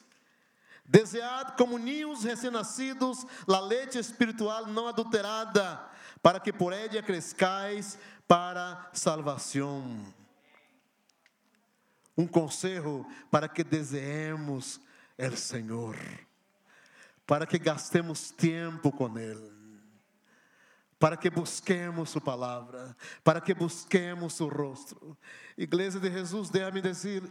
Desead 0.83 1.55
como 1.55 1.79
niños 1.79 2.23
recém-nascidos 2.23 3.25
a 3.47 3.61
leite 3.61 3.97
espiritual 3.97 4.67
não 4.67 4.87
adulterada, 4.89 5.89
para 6.21 6.37
que 6.37 6.51
por 6.51 6.73
ella 6.73 7.01
crescais 7.01 7.97
para 8.27 8.89
salvação. 8.93 10.05
Um 12.17 12.27
conselho 12.27 13.05
para 13.29 13.47
que 13.47 13.63
deseemos 13.63 14.79
o 15.17 15.37
Senhor, 15.37 15.97
para 17.25 17.45
que 17.45 17.57
gastemos 17.57 18.31
tempo 18.31 18.91
com 18.91 19.17
Ele 19.17 19.61
para 21.01 21.17
que 21.17 21.31
busquemos 21.31 22.11
Sua 22.11 22.21
palavra, 22.21 22.95
para 23.23 23.41
que 23.41 23.55
busquemos 23.55 24.33
Seu 24.35 24.47
rosto. 24.47 25.17
Igreja 25.57 25.99
de 25.99 26.11
Jesus, 26.11 26.51
déjame 26.51 26.79
dizer, 26.79 27.23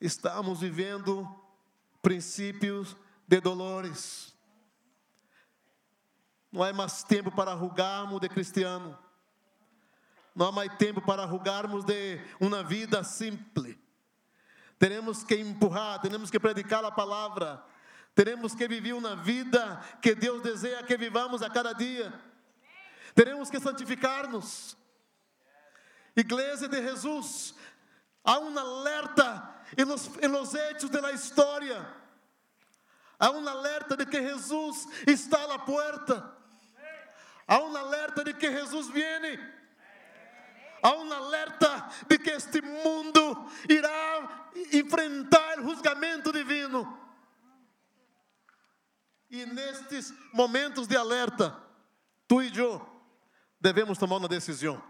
estamos 0.00 0.60
vivendo 0.60 1.28
princípios 2.00 2.96
de 3.26 3.42
dolores. 3.42 4.34
Não 6.50 6.62
há 6.62 6.72
mais 6.72 7.02
tempo 7.02 7.30
para 7.30 7.52
rugarmos 7.52 8.22
de 8.22 8.28
cristiano. 8.30 8.98
Não 10.38 10.46
há 10.46 10.52
mais 10.52 10.72
tempo 10.76 11.00
para 11.00 11.24
rugarmos 11.24 11.84
de 11.84 12.20
uma 12.38 12.62
vida 12.62 13.02
simples. 13.02 13.76
Teremos 14.78 15.24
que 15.24 15.34
empurrar, 15.34 16.00
temos 16.00 16.30
que 16.30 16.38
predicar 16.38 16.84
a 16.84 16.92
palavra. 16.92 17.60
Teremos 18.14 18.54
que 18.54 18.68
viver 18.68 18.92
uma 18.92 19.16
vida 19.16 19.82
que 20.00 20.14
Deus 20.14 20.40
deseja 20.40 20.84
que 20.84 20.96
vivamos 20.96 21.42
a 21.42 21.50
cada 21.50 21.72
dia. 21.72 22.14
Teremos 23.16 23.50
que 23.50 23.58
santificar-nos. 23.58 24.76
Igreja 26.14 26.68
de 26.68 26.82
Jesus, 26.82 27.56
há 28.22 28.38
um 28.38 28.56
alerta 28.56 29.56
em 29.76 30.28
los 30.28 30.54
hechos 30.54 30.88
da 30.88 31.10
história. 31.10 31.84
Há 33.18 33.28
um 33.32 33.48
alerta 33.48 33.96
de 33.96 34.06
que 34.06 34.22
Jesus 34.22 34.86
está 35.04 35.52
à 35.52 35.58
porta. 35.58 36.32
Há 37.44 37.58
um 37.58 37.76
alerta 37.76 38.22
de 38.22 38.34
que 38.34 38.52
Jesus 38.52 38.88
viene. 38.90 39.57
Há 40.82 40.92
um 40.92 41.12
alerta 41.12 41.88
de 42.08 42.18
que 42.18 42.30
este 42.30 42.60
mundo 42.60 43.50
irá 43.68 44.50
enfrentar 44.72 45.60
o 45.60 45.74
julgamento 45.74 46.32
divino. 46.32 46.98
E 49.30 49.44
nestes 49.46 50.12
momentos 50.32 50.86
de 50.86 50.96
alerta, 50.96 51.54
tu 52.26 52.40
e 52.42 52.56
eu 52.56 52.86
devemos 53.60 53.98
tomar 53.98 54.16
uma 54.16 54.28
decisão. 54.28 54.82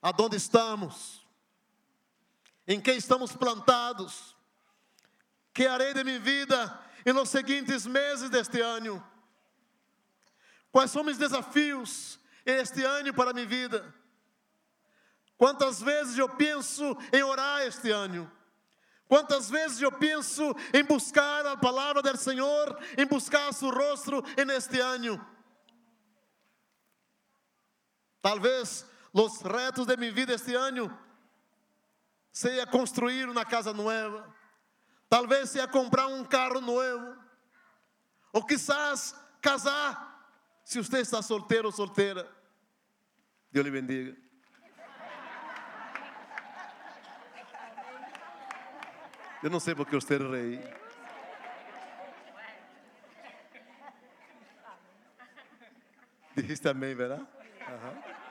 Aonde 0.00 0.36
estamos? 0.36 1.26
Em 2.66 2.80
que 2.80 2.92
estamos 2.92 3.34
plantados? 3.34 4.36
Que 5.52 5.66
harei 5.66 5.94
de 5.94 6.04
minha 6.04 6.20
vida 6.20 6.80
em 7.04 7.12
nos 7.12 7.28
seguintes 7.28 7.86
meses 7.86 8.30
deste 8.30 8.60
ano? 8.60 9.04
Quais 10.70 10.90
são 10.90 11.04
os 11.04 11.18
desafios 11.18 12.18
este 12.46 12.82
ano 12.84 13.12
para 13.12 13.30
a 13.30 13.34
minha 13.34 13.46
vida? 13.46 14.01
Quantas 15.42 15.82
vezes 15.82 16.16
eu 16.16 16.28
penso 16.28 16.96
em 17.12 17.20
orar 17.24 17.62
este 17.62 17.90
ano? 17.90 18.30
Quantas 19.08 19.50
vezes 19.50 19.82
eu 19.82 19.90
penso 19.90 20.54
em 20.72 20.84
buscar 20.84 21.44
a 21.44 21.56
palavra 21.56 22.00
do 22.00 22.16
Senhor, 22.16 22.78
em 22.96 23.04
buscar 23.04 23.52
seu 23.52 23.68
rosto 23.70 24.22
neste 24.46 24.78
ano? 24.78 25.20
Talvez 28.20 28.86
os 29.12 29.40
retos 29.40 29.84
de 29.84 29.96
minha 29.96 30.12
vida 30.12 30.32
este 30.32 30.54
ano 30.54 30.96
seja 32.30 32.64
construir 32.64 33.28
uma 33.28 33.44
casa 33.44 33.72
nova, 33.72 34.32
talvez 35.08 35.50
seja 35.50 35.66
comprar 35.66 36.06
um 36.06 36.24
carro 36.24 36.60
novo, 36.60 37.20
ou 38.32 38.46
quizás 38.46 39.12
casar. 39.40 40.08
Se 40.64 40.78
você 40.78 41.00
está 41.00 41.20
solteiro 41.20 41.66
ou 41.66 41.72
solteira, 41.72 42.32
Deus 43.50 43.64
lhe 43.64 43.72
bendiga. 43.72 44.31
Eu 49.42 49.50
não 49.50 49.58
sei 49.58 49.74
porque 49.74 49.96
você 49.96 50.16
rei. 50.18 50.60
Dijiste 56.36 56.68
amém, 56.68 56.94
verdade? 56.94 57.22
Uhum. 57.22 58.21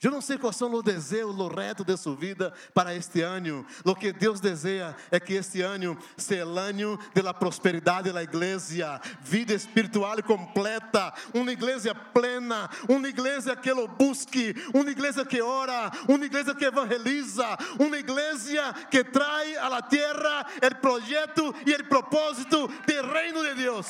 Eu 0.00 0.12
não 0.12 0.20
sei 0.20 0.38
quais 0.38 0.54
são 0.54 0.72
os 0.72 0.84
desejos, 0.84 1.36
os 1.36 1.52
retos 1.52 1.84
de 1.84 1.96
sua 1.96 2.14
vida 2.14 2.54
para 2.72 2.94
este 2.94 3.20
ano. 3.20 3.66
O 3.84 3.96
que 3.96 4.12
Deus 4.12 4.38
deseja 4.38 4.94
é 5.10 5.18
que 5.18 5.34
este 5.34 5.60
ano 5.60 5.98
seja 6.16 6.46
o 6.46 6.56
ano 6.56 6.96
da 7.12 7.34
prosperidade 7.34 8.12
da 8.12 8.22
igreja, 8.22 9.00
vida 9.20 9.52
espiritual 9.52 10.22
completa, 10.22 11.12
uma 11.34 11.50
igreja 11.50 11.96
plena, 11.96 12.70
uma 12.88 13.08
igreja 13.08 13.56
que 13.56 13.72
o 13.72 13.88
busque, 13.88 14.54
uma 14.72 14.88
igreja 14.88 15.24
que 15.24 15.42
ora, 15.42 15.90
uma 16.06 16.24
igreja 16.24 16.54
que 16.54 16.64
evangeliza, 16.64 17.58
uma 17.76 17.98
igreja 17.98 18.72
que 18.88 19.02
traz 19.02 19.56
a 19.56 19.68
la 19.68 19.82
terra 19.82 20.46
o 20.62 20.74
projeto 20.76 21.52
e 21.66 21.74
o 21.74 21.88
propósito 21.88 22.68
do 22.68 23.12
reino 23.12 23.42
de 23.42 23.54
Deus. 23.54 23.88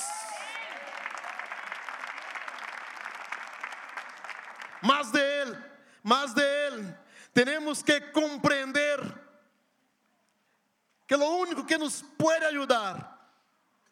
Mais 4.81 5.11
de 5.11 5.38
más 6.03 6.35
de 6.35 6.67
Él, 6.67 6.97
tenemos 7.33 7.83
que 7.83 8.11
comprender 8.13 9.01
que 11.07 11.17
lo 11.17 11.29
único 11.31 11.65
que 11.67 11.79
nos 11.79 12.05
puede 12.17 12.45
ayudar 12.45 13.17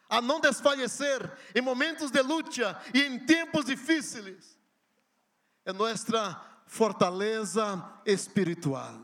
a 0.08 0.20
não 0.20 0.40
desfallecer 0.40 1.32
em 1.54 1.60
momentos 1.60 2.10
de 2.10 2.20
luta 2.22 2.80
e 2.94 3.02
em 3.02 3.24
tempos 3.24 3.64
difíceis 3.64 4.58
é 5.64 5.72
nossa 5.72 6.40
fortaleza 6.66 7.84
espiritual. 8.04 9.02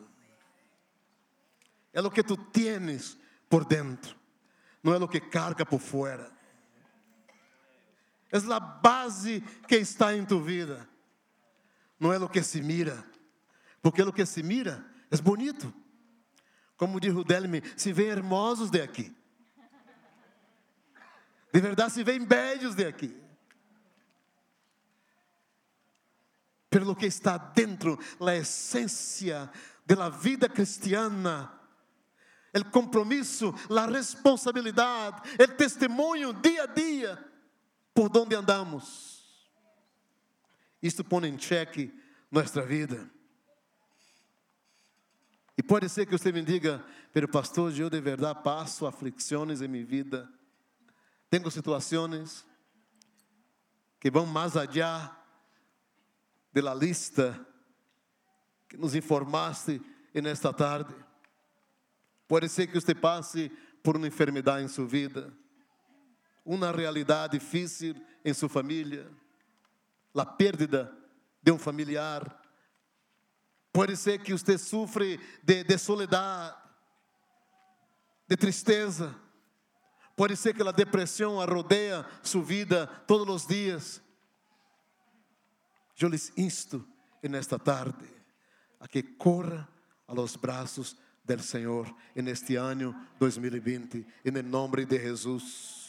É 1.93 2.01
o 2.01 2.11
que 2.11 2.23
tu 2.23 2.37
tienes 2.37 3.19
por 3.49 3.65
dentro, 3.65 4.17
não 4.83 4.95
é 4.95 4.97
o 4.97 5.09
que 5.09 5.21
carga 5.21 5.67
por 5.67 5.81
fora. 5.81 6.31
É 8.31 8.39
a 8.39 8.61
base 8.61 9.41
que 9.69 9.77
está 9.77 10.15
em 10.15 10.25
tu 10.25 10.41
vida 10.41 10.89
não 12.03 12.13
é 12.13 12.19
o 12.19 12.29
que 12.29 12.43
se 12.43 12.61
mira, 12.61 13.07
porque 13.81 14.03
o 14.03 14.13
que 14.13 14.27
se 14.27 14.43
mira 14.43 14.85
é 15.09 15.17
bonito. 15.19 15.73
Como 16.77 16.99
diz 16.99 17.15
o 17.15 17.23
Delme, 17.23 17.63
se 17.77 17.93
vêem 17.93 18.11
hermosos 18.11 18.71
de 18.71 18.83
aqui. 18.83 19.15
De 21.53 21.61
verdade, 21.61 21.93
se 21.93 22.03
vêem 22.03 22.25
belos 22.25 22.75
de 22.75 22.85
aqui. 22.85 23.17
Pelo 26.69 26.97
que 26.97 27.07
está 27.07 27.39
dentro, 27.39 27.97
a 28.21 28.35
essência 28.35 29.49
da 29.87 30.09
vida 30.09 30.49
cristiana, 30.49 31.57
o 32.53 32.65
compromisso, 32.65 33.55
a 33.71 33.87
responsabilidade, 33.87 35.23
o 35.41 35.57
testemunho 35.57 36.33
dia 36.33 36.65
a 36.65 36.67
dia, 36.67 37.33
por 37.95 38.11
onde 38.17 38.35
andamos. 38.35 39.12
Isto 40.83 41.05
põe 41.05 41.29
em 41.29 41.39
xeque 41.39 41.95
nossa 42.31 42.63
vida. 42.63 43.09
E 45.57 45.63
pode 45.63 45.89
ser 45.89 46.07
que 46.07 46.19
você 46.19 46.33
me 46.33 46.43
diga, 46.43 46.85
pero 47.13 47.29
pastor, 47.29 47.73
eu 47.79 47.89
de 47.89 48.01
verdade 48.01 48.43
passo 48.43 48.87
aflições 48.87 49.61
em 49.61 49.69
minha 49.69 49.85
vida. 49.85 50.29
Tenho 51.31 51.49
situações 51.51 52.45
que 54.01 54.11
vão 54.11 54.27
mais 54.27 54.57
allá 54.57 55.17
de 56.53 56.61
la 56.61 56.75
lista 56.75 57.47
que 58.69 58.77
nos 58.77 58.95
informaste 58.95 59.81
nesta 60.15 60.53
tarde. 60.53 60.95
Pode 62.27 62.49
ser 62.49 62.67
que 62.67 62.81
você 62.81 62.95
passe 62.95 63.51
por 63.83 63.97
uma 63.97 64.07
enfermidade 64.07 64.65
em 64.65 64.69
sua 64.69 64.87
vida, 64.87 65.33
uma 66.45 66.73
realidade 66.73 67.39
difícil 67.39 67.95
em 68.25 68.33
sua 68.33 68.49
família 68.49 69.09
a 70.21 70.27
perda 70.27 70.93
de 71.43 71.51
um 71.51 71.59
familiar. 71.59 72.41
Pode 73.73 73.97
ser 73.97 74.19
que 74.19 74.33
você 74.33 74.59
sofre 74.59 75.19
de, 75.43 75.65
de 75.65 75.79
soledade, 75.79 76.57
de 78.29 78.37
tristeza. 78.37 79.15
Pode 80.17 80.37
ser 80.37 80.55
que 80.55 80.63
a 80.63 80.73
depressão 80.73 81.37
rodeia 81.45 82.07
sua 82.23 82.43
vida 82.43 82.87
todos 83.07 83.35
os 83.35 83.47
dias. 83.47 84.03
Eu 85.99 86.09
lhes 86.09 86.33
insto 86.37 86.87
nesta 87.23 87.59
tarde 87.59 88.11
a 88.81 88.89
que 88.89 89.03
corra 89.03 89.69
a 90.07 90.13
los 90.13 90.37
braços 90.37 90.97
del 91.25 91.41
Senhor 91.41 91.95
neste 92.17 92.57
ano 92.57 92.95
2020, 93.19 94.05
em 94.25 94.43
nome 94.43 94.85
de 94.85 94.99
Jesus. 94.99 95.82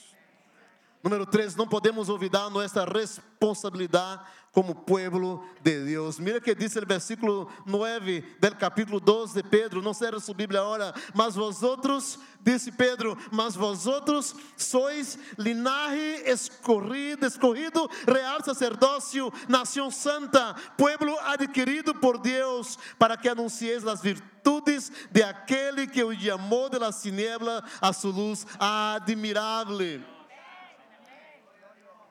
Número 1.03 1.25
3, 1.25 1.57
não 1.57 1.67
podemos 1.67 2.07
olvidar 2.07 2.49
nossa 2.49 2.85
responsabilidade 2.85 4.21
como 4.53 4.73
pueblo 4.73 5.43
de 5.61 5.83
Deus. 5.83 6.17
Mira 6.17 6.39
que 6.39 6.55
diz 6.55 6.73
o 6.77 6.85
versículo 6.85 7.49
9 7.65 8.23
do 8.39 8.55
capítulo 8.55 9.01
2 9.01 9.33
de 9.33 9.43
Pedro, 9.43 9.81
não 9.81 9.93
será 9.93 10.17
sua 10.21 10.33
Bíblia 10.33 10.61
agora, 10.61 10.93
mas 11.13 11.35
vosotros, 11.35 12.17
disse 12.39 12.71
Pedro, 12.71 13.17
mas 13.33 13.53
vosotros 13.53 14.33
sois 14.55 15.19
linaje 15.37 16.23
escorrido, 16.25 17.25
escorrido, 17.25 17.89
real 18.07 18.41
sacerdócio, 18.41 19.33
nação 19.49 19.91
santa, 19.91 20.53
pueblo 20.77 21.19
adquirido 21.19 21.93
por 21.95 22.17
Deus, 22.17 22.79
para 22.97 23.17
que 23.17 23.27
anuncieis 23.27 23.85
as 23.85 24.01
virtudes 24.01 24.89
de 25.11 25.21
aquele 25.21 25.85
que 25.85 26.01
o 26.01 26.17
chamou 26.17 26.69
de 26.69 26.79
la 26.79 26.93
tiniebla 26.93 27.61
a 27.81 27.91
sua 27.91 28.13
luz 28.13 28.47
admirável. 28.57 30.12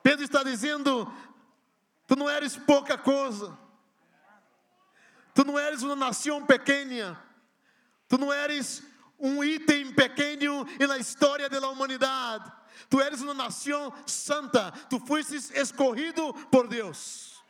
Pedro 0.03 0.25
está 0.25 0.43
dizendo: 0.43 1.11
tu 2.05 2.15
não 2.15 2.29
eres 2.29 2.57
pouca 2.57 2.97
coisa, 2.97 3.57
tu 5.33 5.45
não 5.45 5.57
eres 5.57 5.81
uma 5.81 5.95
nação 5.95 6.45
pequena, 6.45 7.17
tu 8.09 8.17
não 8.17 8.31
eres 8.31 8.83
um 9.17 9.41
item 9.41 9.93
pequeno 9.93 10.65
na 10.85 10.97
história 10.97 11.49
da 11.49 11.69
humanidade, 11.69 12.51
tu 12.89 12.99
eres 12.99 13.21
uma 13.21 13.33
nação 13.33 13.93
santa, 14.05 14.71
tu 14.89 14.99
fuiste 14.99 15.35
escorrido 15.57 16.33
por 16.51 16.67
Deus. 16.67 17.41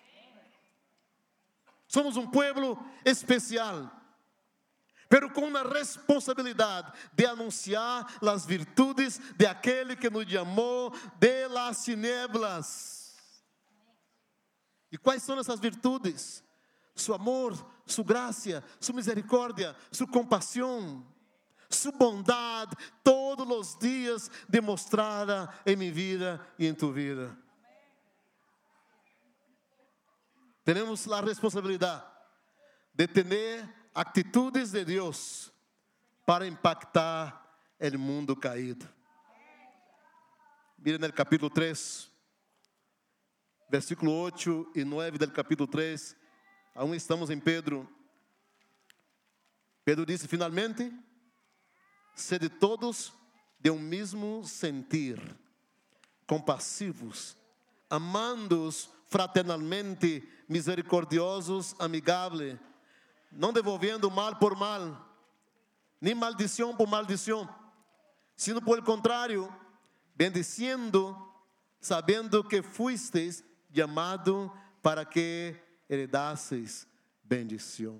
Somos 1.87 2.15
um 2.15 2.27
povo 2.27 2.83
especial 3.03 4.03
pero 5.13 5.29
com 5.29 5.55
a 5.55 5.61
responsabilidade 5.61 6.91
de 7.13 7.23
anunciar 7.23 8.03
as 8.19 8.47
virtudes 8.47 9.21
de 9.37 9.45
aquele 9.45 9.95
que 9.95 10.09
nos 10.09 10.27
chamou 10.27 10.91
de 11.19 11.47
las 11.67 11.83
tinieblas. 11.83 13.15
E 14.91 14.97
quais 14.97 15.23
são 15.23 15.39
essas 15.39 15.59
virtudes? 15.59 16.43
Su 16.95 17.13
amor, 17.13 17.53
su 17.85 18.03
graça, 18.03 18.63
su 18.79 18.93
misericórdia, 18.93 19.75
su 19.91 20.05
compaixão, 20.05 21.03
su 21.69 21.91
bondade, 21.91 22.75
todos 23.03 23.47
os 23.49 23.75
dias 23.79 24.29
demonstrada 24.47 25.51
em 25.65 25.75
minha 25.75 25.91
vida 25.91 26.47
e 26.59 26.67
em 26.67 26.75
tu 26.75 26.91
vida. 26.91 27.35
Temos 30.63 31.11
a 31.11 31.19
responsabilidade 31.19 32.03
de 32.93 33.07
ter 33.07 33.67
atitudes 33.93 34.71
de 34.71 34.85
Deus 34.85 35.51
para 36.25 36.45
impactar 36.47 37.43
o 37.81 37.99
mundo 37.99 38.35
caído. 38.35 38.92
Miren 40.85 40.99
no 40.99 41.13
capítulo 41.13 41.49
3, 41.49 42.11
versículo 43.69 44.11
8 44.11 44.73
e 44.75 44.83
9 44.83 45.17
do 45.17 45.31
capítulo 45.31 45.65
3. 45.65 46.13
Aún 46.75 46.93
estamos 46.93 47.29
em 47.29 47.39
Pedro. 47.39 47.87
Pedro 49.85 50.05
disse: 50.05 50.27
finalmente, 50.27 50.91
sede 52.13 52.49
todos 52.49 53.13
de 53.57 53.71
um 53.71 53.79
mesmo 53.79 54.43
sentir, 54.45 55.17
compassivos, 56.27 57.37
amando-os 57.89 58.89
fraternalmente, 59.07 60.27
misericordiosos, 60.49 61.73
amigáveis 61.79 62.59
não 63.31 63.51
devolvendo 63.51 64.11
mal 64.11 64.35
por 64.35 64.53
mal, 64.53 65.09
nem 65.99 66.13
maldição 66.13 66.75
por 66.75 66.87
maldição, 66.87 67.47
sino 68.35 68.59
el 68.75 68.83
contrário, 68.83 69.62
bendiciendo, 70.15 71.15
sabendo 71.79 72.43
que 72.43 72.61
fuisteis 72.61 73.43
chamado 73.75 74.51
para 74.81 75.05
que 75.05 75.55
heredasseis 75.89 76.87
bendição. 77.23 77.99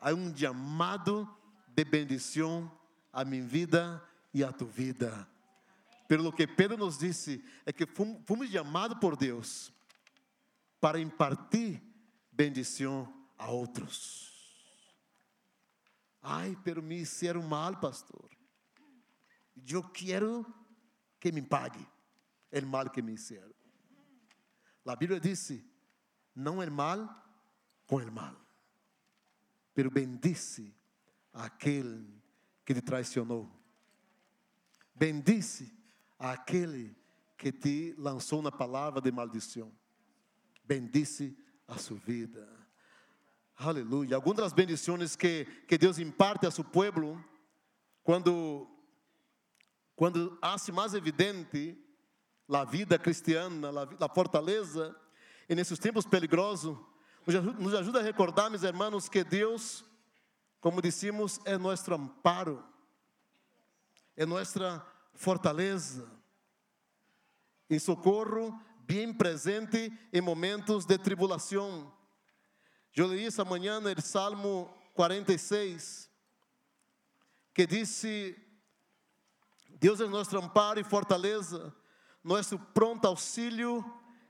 Há 0.00 0.12
um 0.12 0.34
chamado 0.36 1.28
de 1.68 1.84
bendição 1.84 2.70
a 3.12 3.24
minha 3.24 3.44
vida 3.44 4.02
e 4.32 4.44
a 4.44 4.52
tua 4.52 4.68
vida. 4.68 5.28
Pelo 6.06 6.32
que 6.32 6.46
Pedro 6.46 6.76
nos 6.76 6.98
disse, 6.98 7.42
é 7.64 7.72
que 7.72 7.86
fomos 7.86 8.50
chamados 8.50 8.98
por 8.98 9.16
Deus 9.16 9.72
para 10.80 11.00
impartir 11.00 11.82
bendição 12.30 13.12
a 13.38 13.50
outros. 13.50 14.32
Ai, 16.22 16.56
pero 16.62 16.82
me 16.82 16.96
hicieron 16.96 17.48
mal, 17.48 17.80
pastor. 17.80 18.35
Eu 19.68 19.82
quero 19.82 20.46
que 21.18 21.32
me 21.32 21.42
pague 21.42 21.86
o 22.52 22.66
mal 22.66 22.90
que 22.90 23.02
me 23.02 23.14
hicieron. 23.14 23.54
A 24.84 24.94
Bíblia 24.94 25.18
disse: 25.18 25.64
não 26.34 26.62
é 26.62 26.70
mal 26.70 27.08
com 27.86 27.96
o 27.96 28.12
mal, 28.12 28.36
pero 29.74 29.90
bendice 29.90 30.74
aquele 31.32 32.22
que 32.64 32.74
te 32.74 32.80
traicionou. 32.80 33.50
Bendice 34.94 35.72
aquele 36.18 36.96
que 37.36 37.52
te 37.52 37.94
lançou 37.98 38.40
na 38.40 38.50
palavra 38.50 39.00
de 39.00 39.10
maldição. 39.12 39.72
Bendice 40.64 41.36
a 41.68 41.76
sua 41.78 41.98
vida. 41.98 42.48
Aleluia. 43.56 44.16
Algumas 44.16 44.38
das 44.38 44.52
bendições 44.52 45.16
que, 45.16 45.44
que 45.66 45.78
Deus 45.78 45.98
imparte 45.98 46.46
a 46.46 46.50
seu 46.50 46.64
povo, 46.64 47.22
quando, 48.02 48.68
quando 49.96 50.38
hace 50.42 50.70
mais 50.70 50.92
evidente 50.92 51.76
a 52.48 52.64
vida 52.64 52.98
cristiana, 52.98 53.70
a 53.98 54.08
fortaleza, 54.14 54.94
e 55.48 55.54
nesses 55.54 55.78
tempos 55.78 56.06
peligrosos, 56.06 56.76
nos 57.58 57.74
ajuda 57.74 57.98
a 57.98 58.02
recordar, 58.02 58.50
meus 58.50 58.62
irmãos, 58.62 59.08
que 59.08 59.24
Deus, 59.24 59.84
como 60.60 60.82
dissemos, 60.82 61.40
é 61.44 61.56
nosso 61.56 61.92
amparo, 61.92 62.62
é 64.14 64.24
nossa 64.24 64.86
fortaleza. 65.14 66.08
Em 67.68 67.78
socorro 67.80 68.56
bem 68.86 69.12
presente 69.12 69.92
em 70.12 70.20
momentos 70.20 70.84
de 70.84 70.96
tribulação. 70.96 71.92
Eu 72.94 73.08
li 73.08 73.26
essa 73.26 73.44
manhã 73.44 73.80
no 73.80 74.00
Salmo 74.00 74.72
46, 74.94 76.08
que 77.52 77.66
disse: 77.66 78.36
Deus 79.78 80.00
é 80.00 80.06
nosso 80.06 80.36
amparo 80.36 80.80
e 80.80 80.84
fortaleza, 80.84 81.74
nosso 82.24 82.58
pronto 82.58 83.06
auxílio 83.06 83.84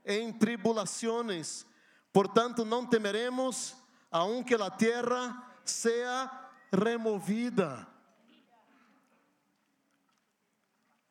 em 0.05 0.31
tribulações. 0.31 1.65
Portanto, 2.13 2.63
não 2.63 2.85
temeremos, 2.85 3.75
aunque 4.11 4.53
a 4.55 4.69
terra 4.69 5.59
seja 5.63 6.29
removida. 6.71 7.87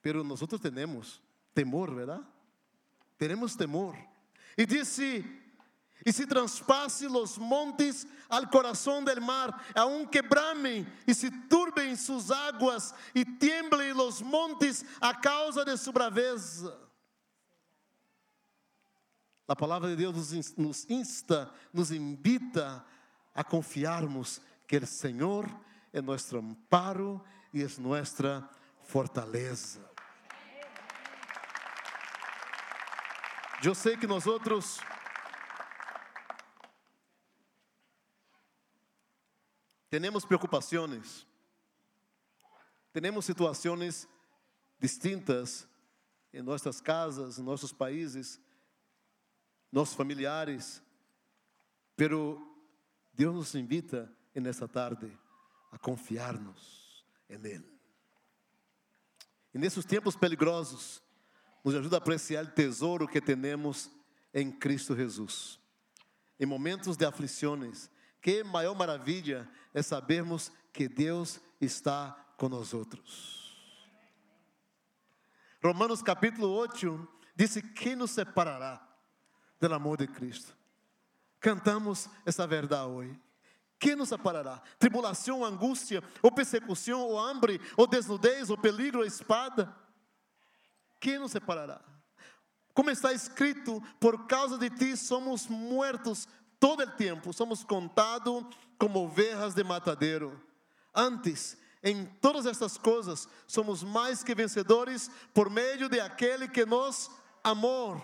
Pero 0.00 0.22
nosotros 0.22 0.60
tenemos 0.60 1.20
temor, 1.52 1.94
¿verdad? 1.94 2.24
teremos 3.18 3.56
temor. 3.56 3.96
E 4.56 4.66
disse: 4.66 5.24
E 6.06 6.12
se 6.12 6.24
transpasse 6.24 7.08
os 7.08 7.36
montes 7.36 8.06
al 8.28 8.46
coração 8.48 9.02
del 9.02 9.20
mar, 9.20 9.66
aunque 9.74 10.22
bramem 10.22 10.86
e 11.04 11.12
se 11.12 11.28
turbem 11.48 11.96
suas 11.96 12.30
águas 12.30 12.94
e 13.12 13.24
tiemblem 13.24 13.92
os 13.92 14.22
montes 14.22 14.84
a 15.00 15.12
causa 15.12 15.64
de 15.64 15.76
sua 15.76 15.92
braveza. 15.92 16.80
A 19.48 19.56
palavra 19.56 19.88
de 19.88 19.96
Deus 19.96 20.32
nos 20.56 20.88
insta, 20.88 21.52
nos 21.72 21.90
invita 21.90 22.84
a 23.34 23.42
confiarmos 23.42 24.40
que 24.68 24.76
o 24.76 24.86
Senhor 24.86 25.48
é 25.92 26.00
nosso 26.00 26.36
amparo 26.36 27.20
e 27.52 27.64
é 27.64 27.68
nossa 27.78 28.48
fortaleza. 28.84 29.84
Eu 33.60 33.74
sei 33.74 33.96
que 33.96 34.06
nós 34.06 34.26
outros 34.26 34.78
temos 40.00 40.24
preocupações, 40.24 41.26
temos 42.92 43.24
situações 43.24 44.08
distintas 44.78 45.66
em 46.32 46.42
nossas 46.42 46.80
casas, 46.80 47.38
em 47.38 47.42
nossos 47.42 47.72
países, 47.72 48.40
nossos 49.72 49.94
familiares, 49.94 50.82
pero 51.96 52.40
Deus 53.14 53.34
nos 53.34 53.54
invita 53.54 54.12
nessa 54.34 54.68
tarde 54.68 55.10
a 55.72 55.78
confiar-nos 55.78 57.04
em 57.28 57.36
Ele. 57.36 57.76
E 59.54 59.58
nesses 59.58 59.84
tempos 59.86 60.14
peligrosos, 60.14 61.02
nos 61.64 61.74
ajuda 61.74 61.96
a 61.96 61.98
apreciar 61.98 62.44
o 62.44 62.50
tesouro 62.50 63.08
que 63.08 63.20
temos 63.20 63.90
em 64.34 64.52
Cristo 64.52 64.94
Jesus. 64.94 65.58
Em 66.38 66.44
momentos 66.44 66.98
de 66.98 67.06
aflições, 67.06 67.90
que 68.20 68.42
maior 68.42 68.74
maravilha 68.74 69.48
é 69.72 69.82
sabermos 69.82 70.50
que 70.72 70.88
Deus 70.88 71.40
está 71.60 72.12
conosco. 72.36 72.86
Romanos 75.62 76.02
capítulo 76.02 76.48
8 76.48 77.08
disse: 77.34 77.62
Quem 77.62 77.96
nos 77.96 78.10
separará 78.10 78.86
do 79.60 79.74
amor 79.74 79.98
de 79.98 80.06
Cristo? 80.06 80.56
Cantamos 81.40 82.08
essa 82.24 82.46
verdade 82.46 82.90
hoje. 82.90 83.20
Quem 83.78 83.94
nos 83.94 84.08
separará? 84.08 84.62
Tribulação, 84.78 85.44
angústia, 85.44 86.02
ou 86.22 86.32
persecução, 86.32 87.00
ou 87.00 87.18
hambre, 87.18 87.60
ou 87.76 87.86
desnudez, 87.86 88.48
ou 88.48 88.56
peligro, 88.56 89.00
ou 89.00 89.04
espada? 89.04 89.74
Quem 90.98 91.18
nos 91.18 91.32
separará? 91.32 91.80
Como 92.72 92.90
está 92.90 93.12
escrito, 93.12 93.82
por 94.00 94.26
causa 94.26 94.58
de 94.58 94.70
ti 94.70 94.96
somos 94.96 95.46
mortos 95.46 96.28
todo 96.58 96.82
o 96.82 96.90
tempo, 96.92 97.32
somos 97.32 97.62
contados 97.64 98.44
como 98.78 99.04
ovelhas 99.04 99.54
de 99.54 99.64
matadeiro. 99.64 100.40
Antes, 100.94 101.56
em 101.82 102.06
todas 102.20 102.46
estas 102.46 102.76
coisas, 102.76 103.28
somos 103.46 103.82
mais 103.82 104.22
que 104.22 104.34
vencedores 104.34 105.10
por 105.32 105.50
meio 105.50 105.88
de 105.88 106.00
aquele 106.00 106.48
que 106.48 106.64
nos 106.64 107.10
amou. 107.44 108.00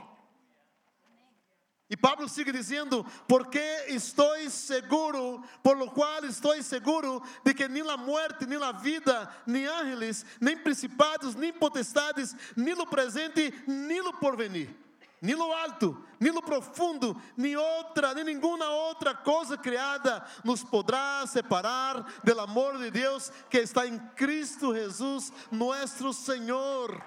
E 1.88 1.96
Pablo 1.96 2.28
sigue 2.28 2.52
dizendo: 2.52 3.04
Porque 3.26 3.60
estou 3.88 4.48
seguro, 4.48 5.42
por 5.62 5.76
lo 5.76 5.90
qual 5.90 6.24
estou 6.24 6.62
seguro 6.62 7.22
de 7.44 7.52
que 7.52 7.68
nem 7.68 7.86
a 7.88 7.96
morte, 7.96 8.46
nem 8.46 8.62
a 8.62 8.72
vida, 8.72 9.28
nem 9.46 9.66
ángeles, 9.66 10.24
nem 10.40 10.56
principados, 10.56 11.34
nem 11.34 11.52
potestades, 11.52 12.34
nem 12.56 12.72
o 12.74 12.86
presente, 12.86 13.52
nem 13.66 14.00
o 14.00 14.12
porvenir 14.14 14.82
no 15.22 15.52
alto, 15.52 16.04
no 16.18 16.42
profundo, 16.42 17.16
nem 17.36 17.56
outra, 17.56 18.12
nem 18.12 18.24
nenhuma 18.24 18.68
outra 18.68 19.14
coisa 19.14 19.56
criada 19.56 20.24
nos 20.42 20.64
poderá 20.64 21.24
separar 21.28 22.04
do 22.24 22.40
amor 22.40 22.76
de 22.78 22.90
Deus 22.90 23.30
que 23.48 23.58
está 23.58 23.86
em 23.86 23.98
Cristo 24.16 24.74
Jesus, 24.74 25.32
nosso 25.50 26.12
Senhor. 26.12 27.00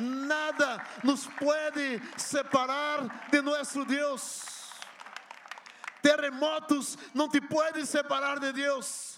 Nada 0.00 0.84
nos 1.04 1.26
pode 1.26 2.02
separar 2.16 3.28
de 3.30 3.40
nosso 3.40 3.84
Deus. 3.84 4.44
Terremotos 6.02 6.98
não 7.14 7.28
te 7.28 7.40
podem 7.40 7.84
separar 7.84 8.40
de 8.40 8.52
Deus 8.52 9.15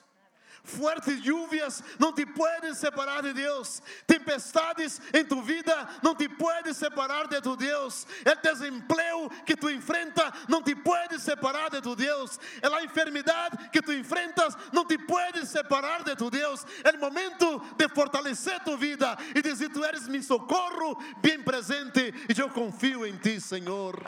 Fuertes 0.69 1.25
lluvias 1.25 1.83
não 1.99 2.13
te 2.13 2.27
podem 2.27 2.75
separar 2.75 3.23
de 3.23 3.33
Deus. 3.33 3.83
Tempestades 4.07 5.01
em 5.15 5.25
tu 5.25 5.41
vida 5.41 5.75
não 6.03 6.15
te 6.15 6.29
podem 6.29 6.75
separar 6.75 7.27
de 7.27 7.41
tu 7.41 7.57
Deus. 7.57 8.07
O 8.27 8.43
desemprego 8.43 9.31
que 9.47 9.57
tu 9.57 9.71
enfrenta 9.71 10.31
não 10.47 10.63
te 10.63 10.75
pode 10.75 11.19
separar 11.21 11.71
de 11.71 11.81
tu 11.81 11.97
Deus. 11.97 12.39
A 12.63 12.85
enfermidade 12.85 13.71
que 13.71 13.81
tu 13.81 13.93
enfrentas 13.93 14.57
não 14.71 14.85
te 14.85 14.99
pode 14.99 15.47
separar 15.47 16.05
de 16.05 16.15
tu 16.15 16.31
Deus. 16.31 16.67
É 16.85 16.91
o 16.91 17.01
momento 17.01 17.61
de 17.77 17.89
fortalecer 17.89 18.61
tu 18.61 18.77
vida 18.77 19.17
e 19.35 19.41
dizer: 19.41 19.71
Tu 19.71 19.83
eres 19.83 20.07
mi 20.07 20.23
socorro 20.23 21.03
bem 21.23 21.43
presente 21.43 22.15
e 22.29 22.39
eu 22.39 22.51
confio 22.51 23.07
em 23.07 23.17
ti, 23.17 23.41
Senhor. 23.41 23.99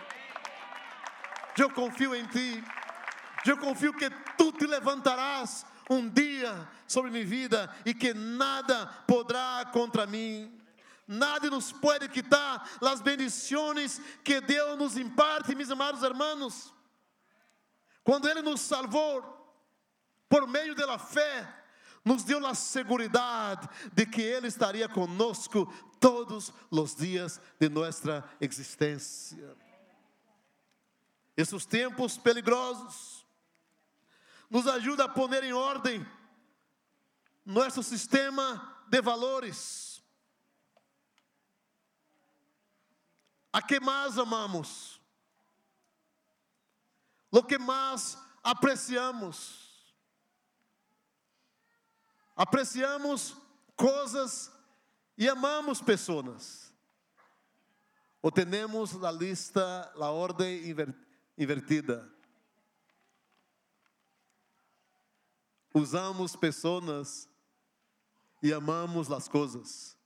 Eu 1.56 1.70
confio 1.70 2.14
em 2.14 2.26
ti. 2.26 2.62
Eu 3.46 3.56
confio 3.56 3.94
que 3.94 4.10
tu 4.36 4.52
te 4.52 4.66
levantarás 4.66 5.64
um 5.90 6.08
dia 6.08 6.68
sobre 6.86 7.10
minha 7.10 7.26
vida 7.26 7.68
e 7.84 7.92
que 7.92 8.14
nada 8.14 8.86
poderá 9.08 9.68
contra 9.72 10.06
mim. 10.06 10.56
Nada 11.06 11.50
nos 11.50 11.72
pode 11.72 12.08
quitar 12.08 12.70
as 12.80 13.00
bendições 13.00 14.00
que 14.22 14.40
Deus 14.40 14.78
nos 14.78 14.96
imparte, 14.96 15.56
meus 15.56 15.70
amados 15.72 16.04
irmãos. 16.04 16.72
Quando 18.04 18.28
Ele 18.28 18.40
nos 18.40 18.60
salvou, 18.60 19.20
por 20.28 20.46
meio 20.46 20.76
da 20.76 20.96
fé, 20.96 21.52
nos 22.04 22.22
deu 22.22 22.46
a 22.46 22.54
segurança 22.54 23.68
de 23.92 24.06
que 24.06 24.22
Ele 24.22 24.46
estaria 24.46 24.88
conosco 24.88 25.66
todos 25.98 26.52
os 26.70 26.94
dias 26.94 27.40
de 27.58 27.68
nossa 27.68 28.24
existência. 28.40 29.56
Esses 31.36 31.66
tempos 31.66 32.16
peligrosos, 32.16 33.19
nos 34.50 34.66
ajuda 34.66 35.04
a 35.04 35.08
pôr 35.08 35.32
em 35.44 35.52
ordem 35.52 36.04
nosso 37.44 37.82
sistema 37.82 38.84
de 38.88 39.00
valores. 39.00 40.02
A 43.52 43.62
que 43.62 43.80
mais 43.80 44.18
amamos? 44.18 45.00
O 47.30 47.42
que 47.42 47.58
mais 47.58 48.18
apreciamos? 48.42 49.94
Apreciamos 52.34 53.36
coisas 53.76 54.50
e 55.16 55.28
amamos 55.28 55.80
pessoas. 55.80 56.72
Ou 58.22 58.30
temos 58.30 59.02
a 59.02 59.10
lista, 59.10 59.92
a 59.94 60.10
ordem 60.10 60.62
invertida. 61.36 62.19
Usamos 65.72 66.36
pessoas 66.36 67.28
e 68.42 68.52
amamos 68.52 69.10
as 69.10 69.28
coisas. 69.28 69.96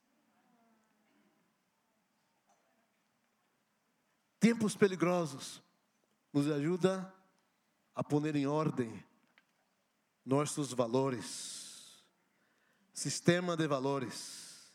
Tempos 4.38 4.76
peligrosos 4.76 5.62
nos 6.32 6.50
ajuda 6.50 7.12
a 7.94 8.04
pôr 8.04 8.34
em 8.36 8.46
ordem 8.46 9.04
nossos 10.24 10.72
valores, 10.72 12.04
sistema 12.92 13.56
de 13.56 13.66
valores. 13.66 14.72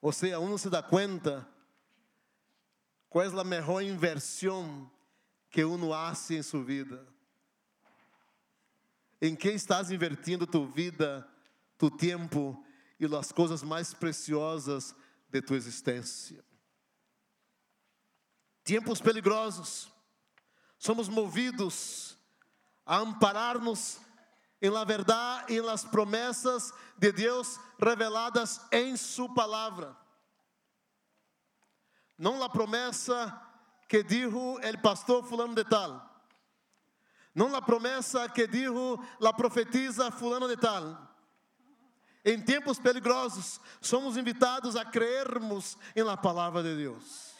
Ou 0.00 0.12
seja, 0.12 0.40
um 0.40 0.56
se 0.58 0.68
dá 0.68 0.82
conta 0.82 1.46
qual 3.08 3.24
é 3.24 3.28
a 3.28 3.44
melhor 3.44 3.82
inversão 3.82 4.90
que 5.50 5.62
uno 5.62 5.90
faz 5.90 6.30
em 6.30 6.42
sua 6.42 6.64
vida. 6.64 7.06
Em 9.24 9.36
quem 9.36 9.54
estás 9.54 9.92
invertindo 9.92 10.48
tua 10.48 10.66
vida, 10.66 11.24
tu 11.78 11.88
tempo 11.88 12.60
e 12.98 13.06
as 13.14 13.30
coisas 13.30 13.62
mais 13.62 13.94
preciosas 13.94 14.96
de 15.30 15.40
tua 15.40 15.56
existência? 15.56 16.44
Tempos 18.64 19.00
peligrosos, 19.00 19.88
somos 20.76 21.08
movidos 21.08 22.18
a 22.84 22.96
amparar-nos 22.96 24.00
em 24.60 24.68
la 24.68 24.82
verdade 24.82 25.54
e 25.54 25.62
nas 25.62 25.84
promessas 25.84 26.72
de 26.98 27.12
Deus 27.12 27.60
reveladas 27.80 28.60
em 28.72 28.96
Sua 28.96 29.32
palavra. 29.32 29.96
Não 32.18 32.42
a 32.42 32.48
promessa 32.48 33.40
que 33.88 34.02
dijo 34.02 34.36
o 34.36 34.78
pastor 34.82 35.24
fulano 35.24 35.54
de 35.54 35.64
tal 35.64 36.11
não 37.34 37.54
a 37.54 37.62
promessa 37.62 38.28
que 38.28 38.46
dijo 38.46 38.98
la 39.18 39.32
profetisa 39.32 40.10
fulano 40.10 40.46
de 40.46 40.56
tal. 40.56 41.10
Em 42.24 42.40
tempos 42.40 42.78
peligrosos, 42.78 43.60
somos 43.80 44.16
invitados 44.16 44.76
a 44.76 44.84
crermos 44.84 45.76
em 45.96 46.02
la 46.02 46.16
palavra 46.16 46.62
de 46.62 46.76
Deus. 46.76 47.32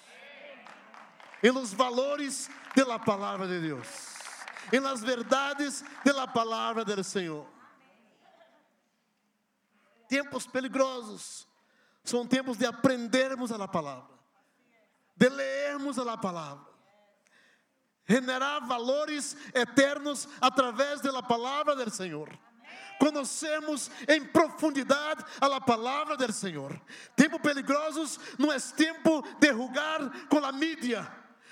Em 1.42 1.50
los 1.50 1.72
valores 1.72 2.48
de 2.74 2.84
la 2.84 2.98
palavra 2.98 3.46
de 3.46 3.60
Deus. 3.60 3.86
Em 4.72 4.80
las 4.80 5.02
verdades 5.02 5.84
de 6.04 6.12
la 6.12 6.26
palavra 6.26 6.84
del 6.84 7.04
Senhor. 7.04 7.46
Tempos 10.08 10.46
peligrosos 10.46 11.46
são 12.04 12.26
tempos 12.26 12.58
de 12.58 12.66
aprendermos 12.66 13.52
a 13.52 13.56
la 13.56 13.68
palavra, 13.68 14.18
de 15.16 15.28
lermos 15.28 15.98
a 15.98 16.04
la 16.04 16.16
palavra 16.16 16.71
generar 18.06 18.60
valores 18.66 19.36
eternos 19.54 20.28
através 20.40 21.00
da 21.00 21.22
palavra 21.22 21.74
do 21.76 21.90
Senhor. 21.90 22.28
Conhecemos 22.98 23.90
em 24.08 24.24
profundidade 24.24 25.24
a 25.40 25.60
palavra 25.60 26.16
do 26.16 26.32
Senhor. 26.32 26.80
Tempo 27.16 27.40
peligrosos 27.40 28.18
não 28.38 28.52
é 28.52 28.58
tempo 28.60 29.22
de 29.38 29.50
rugar 29.50 30.28
com 30.28 30.38
a 30.44 30.52
mídia, 30.52 31.10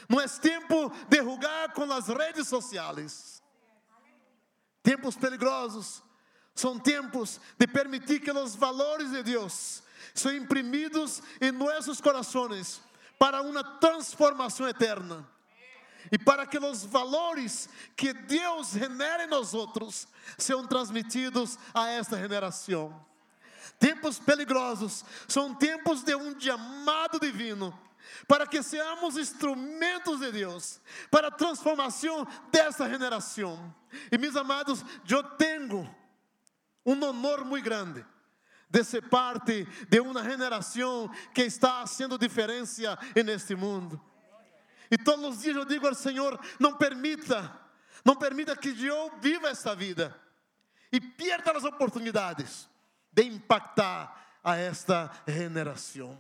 não 0.09 0.21
é 0.21 0.29
tempo 0.29 0.93
de 1.09 1.21
rugar 1.21 1.73
com 1.73 1.91
as 1.93 2.09
redes 2.09 2.47
sociais. 2.49 3.43
Tempos 4.83 5.17
peligrosos 5.17 6.03
são 6.55 6.79
tempos 6.79 7.41
de 7.59 7.67
permitir 7.67 8.21
que 8.21 8.31
os 8.31 8.55
valores 8.55 9.11
de 9.11 9.23
Deus 9.23 9.83
sejam 10.15 10.39
imprimidos 10.39 11.23
em 11.41 11.51
nossos 11.51 12.01
corações 12.01 12.81
para 13.19 13.43
uma 13.43 13.63
transformação 13.63 14.69
eterna 14.69 15.29
e 16.11 16.19
para 16.19 16.47
que 16.47 16.59
os 16.59 16.85
valores 16.85 17.69
que 17.97 18.13
Deus 18.13 18.71
genera 18.71 19.25
em 19.25 19.29
nós 19.29 19.55
outros 19.55 20.07
sejam 20.39 20.67
transmitidos 20.67 21.59
a 21.75 21.89
esta 21.89 22.19
generação. 22.19 23.05
Tempos 23.79 24.19
peligrosos 24.19 25.05
são 25.27 25.55
tempos 25.55 26.03
de 26.03 26.15
um 26.15 26.39
chamado 26.39 27.19
divino 27.19 27.79
para 28.27 28.47
que 28.47 28.63
seamos 28.63 29.17
instrumentos 29.17 30.21
de 30.21 30.33
Deus 30.33 30.81
para 31.11 31.29
a 31.29 31.33
transformação 31.33 32.27
dessa 32.51 32.89
geração. 32.89 33.75
E 34.11 34.19
meus 34.19 34.37
amados, 34.37 34.85
eu 35.09 35.23
tenho 35.23 35.89
um 36.85 37.05
honor 37.05 37.45
muito 37.45 37.65
grande 37.65 38.05
de 38.69 38.85
ser 38.85 39.03
parte 39.09 39.67
de 39.89 40.01
uma 40.01 40.23
geração 40.23 41.11
que 41.35 41.43
está 41.43 41.87
fazendo 41.87 42.17
diferença 42.17 42.99
neste 43.25 43.55
mundo. 43.55 44.01
E 44.91 44.99
todos 44.99 45.37
os 45.37 45.43
dias 45.43 45.57
eu 45.57 45.65
digo 45.65 45.87
ao 45.87 45.95
Senhor: 45.95 46.39
não 46.59 46.77
permita, 46.77 47.59
não 48.05 48.17
permita 48.17 48.57
que 48.57 48.69
eu 48.85 49.19
viva 49.19 49.49
esta 49.49 49.75
vida 49.75 50.19
e 50.93 51.01
perda 51.01 51.53
as 51.53 51.65
oportunidades 51.65 52.69
de 53.13 53.23
impactar 53.23 54.39
a 54.43 54.57
esta 54.57 55.11
geração. 55.27 56.19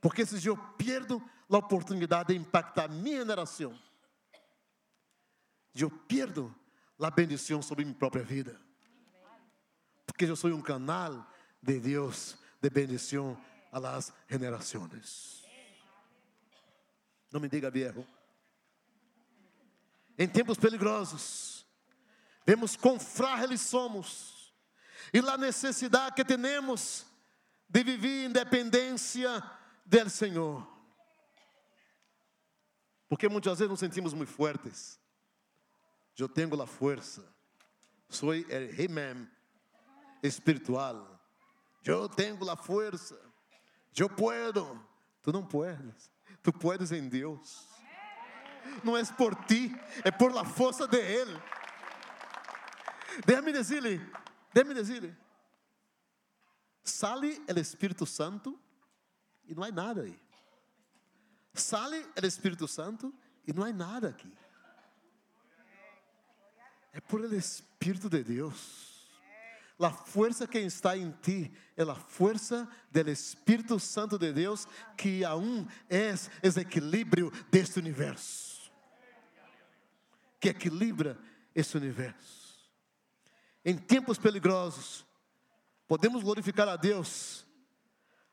Porque 0.00 0.26
se 0.26 0.46
eu 0.46 0.56
perdo 0.56 1.22
a 1.50 1.56
oportunidade 1.56 2.32
de 2.32 2.38
impactar 2.38 2.84
a 2.84 2.88
minha 2.88 3.24
geração, 3.24 3.76
eu 5.74 5.90
perdo 5.90 6.54
a 6.98 7.10
bendição 7.10 7.60
sobre 7.62 7.84
minha 7.84 7.96
própria 7.96 8.22
vida. 8.22 8.60
Porque 10.06 10.24
eu 10.24 10.36
sou 10.36 10.50
um 10.50 10.62
canal 10.62 11.26
de 11.62 11.80
Deus 11.80 12.38
de 12.60 12.70
bendição 12.70 13.36
a 13.72 13.78
las 13.78 14.12
gerações. 14.28 15.35
Não 17.36 17.40
me 17.42 17.50
diga 17.50 17.70
viejo. 17.70 18.02
Em 20.16 20.26
tempos 20.26 20.56
peligrosos, 20.56 21.66
vemos 22.46 22.76
quão 22.76 22.98
frágeis 22.98 23.60
somos 23.60 24.54
e 25.12 25.18
a 25.18 25.36
necessidade 25.36 26.14
que 26.14 26.24
temos 26.24 27.04
de 27.68 27.84
viver 27.84 28.24
independência 28.24 29.42
del 29.84 30.08
Senhor. 30.08 30.66
Porque 33.06 33.28
muitas 33.28 33.58
vezes 33.58 33.68
nos 33.68 33.80
sentimos 33.80 34.14
muito 34.14 34.32
fortes. 34.32 34.98
Eu 36.16 36.30
tenho 36.30 36.62
a 36.62 36.66
força. 36.66 37.22
Sou 38.08 38.30
o 38.30 38.32
He-Man 38.32 39.28
espiritual. 40.22 41.20
Eu 41.84 42.08
tenho 42.08 42.50
a 42.50 42.56
força. 42.56 43.20
Eu 43.94 44.08
puedo. 44.08 44.82
Tu 45.20 45.30
não 45.30 45.44
puedes. 45.44 46.15
Tu 46.46 46.52
puedes 46.52 46.92
em 46.92 47.08
Deus. 47.08 47.66
Não 48.84 48.96
é 48.96 49.04
por 49.04 49.34
ti, 49.46 49.74
é 50.04 50.12
por 50.12 50.32
la 50.32 50.44
força 50.44 50.86
de 50.86 50.96
Ele. 50.96 51.42
Déjame 53.26 53.52
decirle, 53.52 54.00
déjame 54.54 54.72
decirle. 54.72 55.16
Sale 56.84 57.42
o 57.52 57.58
Espírito 57.58 58.06
Santo 58.06 58.56
e 59.44 59.56
não 59.56 59.64
há 59.64 59.72
nada 59.72 60.02
aí. 60.02 60.16
Sale 61.52 62.06
o 62.22 62.24
Espírito 62.24 62.68
Santo 62.68 63.12
e 63.44 63.52
não 63.52 63.64
há 63.64 63.72
nada 63.72 64.10
aqui. 64.10 64.32
É 66.92 67.00
por 67.00 67.24
el 67.24 67.32
Espírito 67.32 68.08
de 68.08 68.22
Deus. 68.22 68.95
A 69.78 69.90
força 69.90 70.46
que 70.46 70.58
está 70.58 70.96
em 70.96 71.10
ti 71.10 71.52
é 71.76 71.82
a 71.82 71.94
força 71.94 72.66
do 72.90 73.10
Espírito 73.10 73.78
Santo 73.78 74.18
de 74.18 74.32
Deus 74.32 74.66
que 74.96 75.22
aún 75.22 75.66
é 75.90 76.14
o 76.14 76.60
equilíbrio 76.60 77.30
deste 77.50 77.78
universo. 77.78 78.72
Que 80.40 80.48
equilibra 80.48 81.18
este 81.54 81.76
universo. 81.76 82.70
Em 83.62 83.76
tempos 83.76 84.16
peligrosos, 84.16 85.04
podemos 85.86 86.22
glorificar 86.22 86.68
a 86.68 86.76
Deus 86.76 87.44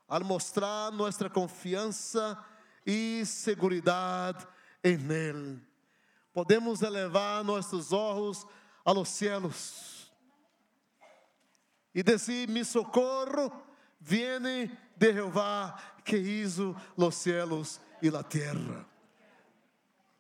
al 0.08 0.24
mostrar 0.24 0.92
nossa 0.92 1.30
confiança 1.30 2.42
e 2.86 3.26
segurança 3.26 4.48
em 4.82 4.94
Ele. 5.12 5.62
Podemos 6.32 6.82
elevar 6.82 7.44
nossos 7.44 7.92
olhos 7.92 8.48
a 8.86 8.94
los 8.94 9.10
cielos 9.10 9.93
e 11.94 12.04
dizer: 12.04 12.48
Mi 12.48 12.64
socorro 12.64 13.52
viene 14.00 14.72
de 14.96 15.14
Jehová 15.14 15.76
que 16.04 16.18
hizo 16.18 16.76
los 16.98 17.16
cielos 17.16 17.80
e 18.02 18.10
la 18.10 18.24
terra. 18.24 18.86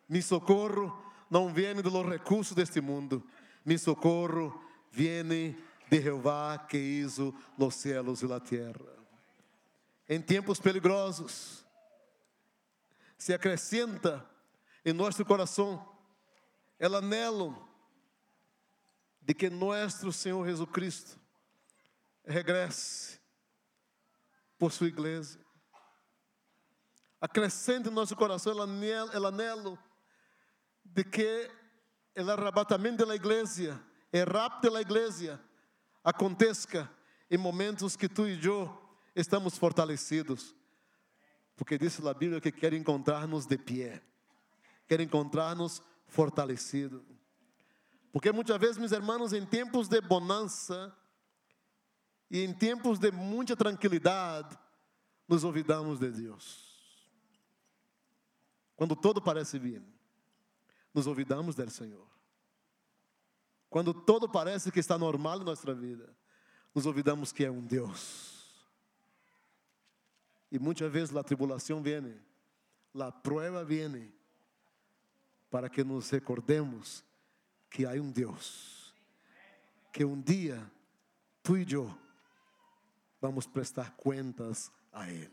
Mi 0.07 0.21
socorro 0.21 0.93
não 1.29 1.53
viene 1.53 1.81
de 1.81 1.89
los 1.89 2.05
recursos 2.05 2.55
deste 2.55 2.81
mundo, 2.81 3.23
mi 3.65 3.77
socorro 3.77 4.62
viene 4.91 5.57
de 5.89 6.01
Jehová 6.01 6.67
que 6.67 6.77
hizo 6.77 7.33
los 7.57 7.75
cielos 7.75 8.21
e 8.21 8.27
la 8.27 8.39
terra 8.39 8.93
em 10.07 10.21
tempos 10.21 10.59
peligrosos, 10.59 11.65
se 13.17 13.33
acrescenta 13.33 14.27
em 14.83 14.93
nosso 14.93 15.23
coração 15.23 15.88
o 16.79 16.95
anelo 16.95 17.67
de 19.21 19.33
que 19.33 19.49
nosso 19.49 20.12
Senhor 20.12 20.45
Jesus 20.45 20.69
Cristo 20.69 21.22
regresse 22.25 23.19
por 24.57 24.71
sua 24.71 24.88
igreja. 24.88 25.39
Acrescente 27.19 27.89
em 27.89 27.91
nosso 27.91 28.15
coração 28.15 28.55
o 28.55 28.62
anelo, 28.62 29.79
de 30.83 31.03
que 31.03 31.49
o 32.17 32.29
arrebatamento 32.29 33.05
da 33.05 33.15
igreja, 33.15 33.81
o 34.12 34.31
rapto 34.31 34.69
da 34.69 34.81
igreja, 34.81 35.39
aconteça 36.03 36.89
em 37.29 37.38
momentos 37.38 37.95
que 37.95 38.09
tu 38.09 38.27
e 38.27 38.43
eu 38.45 38.71
estamos 39.15 39.57
fortalecidos. 39.57 40.55
Porque 41.55 41.77
disse 41.77 42.05
a 42.07 42.13
Bíblia 42.13 42.41
que 42.41 42.51
quer 42.51 42.73
encontrar-nos 42.73 43.45
de 43.45 43.57
pé, 43.57 44.01
quer 44.88 44.99
encontrar-nos 44.99 45.81
fortalecidos. 46.07 47.01
Porque 48.12 48.31
muitas 48.31 48.59
vezes, 48.59 48.77
meus 48.77 48.91
irmãos, 48.91 49.33
em 49.33 49.45
tempos 49.45 49.88
de 49.88 50.01
bonança 50.01 50.95
e 52.29 52.43
em 52.43 52.53
tempos 52.53 52.99
de 52.99 53.12
muita 53.12 53.55
tranquilidade, 53.55 54.57
nos 55.27 55.43
olvidamos 55.43 55.99
de 55.99 56.09
Deus. 56.12 56.73
Quando 58.75 58.95
todo 58.95 59.21
parece 59.21 59.59
bem, 59.59 59.86
nos 60.93 61.07
olvidamos 61.07 61.55
do 61.55 61.69
Senhor. 61.69 62.07
Quando 63.69 63.93
todo 63.93 64.29
parece 64.29 64.71
que 64.71 64.79
está 64.79 64.97
normal 64.97 65.41
em 65.41 65.45
nossa 65.45 65.73
vida, 65.73 66.15
nos 66.73 66.86
olvidamos 66.86 67.31
que 67.31 67.45
é 67.45 67.51
um 67.51 67.62
Deus 67.62 68.33
e 70.53 70.59
muitas 70.59 70.89
vezes 70.91 71.15
a 71.15 71.23
tribulação 71.23 71.81
vem, 71.81 72.15
a 72.93 73.12
prueba 73.12 73.65
vem, 73.65 74.13
para 75.49 75.67
que 75.67 75.83
nos 75.83 76.12
recordemos 76.12 77.03
que 77.71 77.88
há 77.88 77.93
um 77.93 78.12
Deus, 78.12 78.93
que 79.91 80.05
um 80.05 80.21
dia 80.21 80.71
tu 81.41 81.57
e 81.57 81.65
eu 81.73 81.91
vamos 83.23 83.47
prestar 83.47 83.95
contas 83.95 84.69
a 84.91 85.09
Ele. 85.09 85.31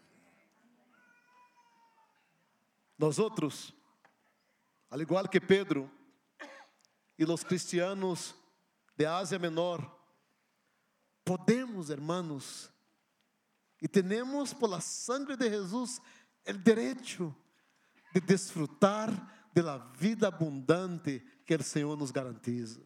Nós 2.97 3.19
outros, 3.19 3.75
al 4.89 5.01
igual 5.01 5.29
que 5.29 5.41
Pedro 5.41 5.91
e 7.19 7.25
os 7.25 7.43
cristianos 7.43 8.33
de 8.97 9.07
Ásia 9.07 9.41
Menor, 9.41 9.81
podemos, 11.25 11.91
hermanos, 11.91 12.71
e 13.83 13.89
temos 13.89 14.55
por 14.55 14.71
la 14.71 14.81
sangre 14.81 15.37
de 15.37 15.51
Jesus 15.51 16.01
o 16.49 16.53
direito 16.53 17.35
de 18.15 18.21
desfrutar 18.21 19.11
de 19.53 19.63
la 19.63 19.79
vida 19.79 20.29
abundante 20.29 21.19
que 21.45 21.57
o 21.57 21.63
Senhor 21.65 21.99
nos 21.99 22.13
garantiza. 22.13 22.81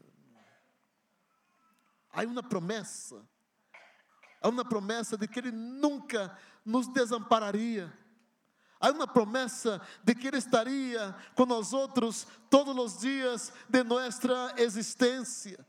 Há 2.10 2.22
uma 2.22 2.42
promessa, 2.42 3.22
há 4.44 4.48
uma 4.50 4.64
promessa 4.64 5.16
de 5.16 5.26
que 5.26 5.38
Ele 5.38 5.50
nunca 5.50 6.36
nos 6.62 6.86
desampararia. 6.86 7.90
Há 8.78 8.90
uma 8.90 9.06
promessa 9.06 9.80
de 10.04 10.14
que 10.14 10.28
Ele 10.28 10.36
estaria 10.36 11.16
com 11.34 11.46
nós 11.46 11.72
outros 11.72 12.26
todos 12.50 12.76
os 12.76 13.00
dias 13.00 13.50
de 13.66 13.82
nossa 13.82 14.52
existência. 14.58 15.66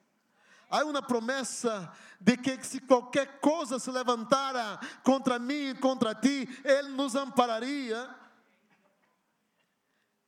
Há 0.70 0.84
uma 0.84 1.02
promessa 1.02 1.90
de 2.20 2.36
que 2.36 2.62
se 2.66 2.82
qualquer 2.82 3.40
coisa 3.40 3.80
se 3.80 3.90
levantara 3.90 4.78
contra 5.04 5.40
mim 5.40 5.70
e 5.70 5.76
contra 5.76 6.14
ti, 6.14 6.50
Ele 6.66 6.90
nos 6.90 7.16
ampararia. 7.16 8.14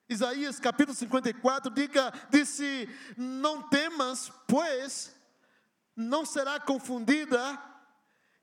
Isaías 0.07 0.57
capítulo 0.57 0.95
54 0.95 1.69
diga, 1.69 2.13
disse: 2.29 2.87
Não 3.17 3.63
temas, 3.63 4.31
pois 4.47 5.13
não 5.93 6.25
será 6.25 6.61
confundida 6.61 7.61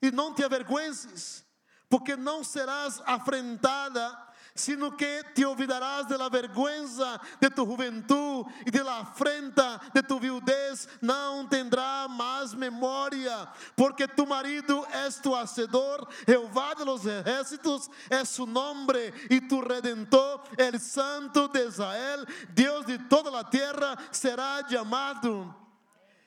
e 0.01 0.11
não 0.11 0.33
te 0.33 0.43
avergüences, 0.43 1.45
porque 1.89 2.15
não 2.15 2.43
serás 2.43 3.01
afrentada, 3.05 4.25
sino 4.55 4.95
que 4.95 5.21
te 5.33 5.45
olvidarás 5.45 6.07
de 6.07 6.17
la 6.17 6.29
vergüenza 6.29 7.19
de 7.41 7.49
tu 7.49 7.65
juventud 7.65 8.45
y 8.65 8.71
de 8.71 8.81
la 8.81 8.99
afrenta 8.99 9.81
de 9.93 10.01
tu 10.01 10.17
viudez, 10.17 10.87
no 11.01 11.45
tendrá 11.49 12.07
más 12.07 12.55
memoria, 12.55 13.51
porque 13.75 14.07
tu 14.07 14.25
marido 14.25 14.87
es 15.05 15.21
tu 15.21 15.35
hacedor, 15.35 16.07
Jehová 16.25 16.73
de 16.75 16.85
los 16.85 17.05
ejércitos 17.05 17.91
es 18.09 18.29
su 18.29 18.47
nombre, 18.47 19.13
y 19.29 19.45
tu 19.45 19.61
redentor, 19.61 20.43
el 20.57 20.79
Santo 20.79 21.49
de 21.49 21.67
Israel, 21.67 22.25
Dios 22.53 22.85
de 22.85 22.97
toda 22.97 23.29
la 23.29 23.49
tierra, 23.49 23.97
será 24.09 24.65
llamado, 24.69 25.53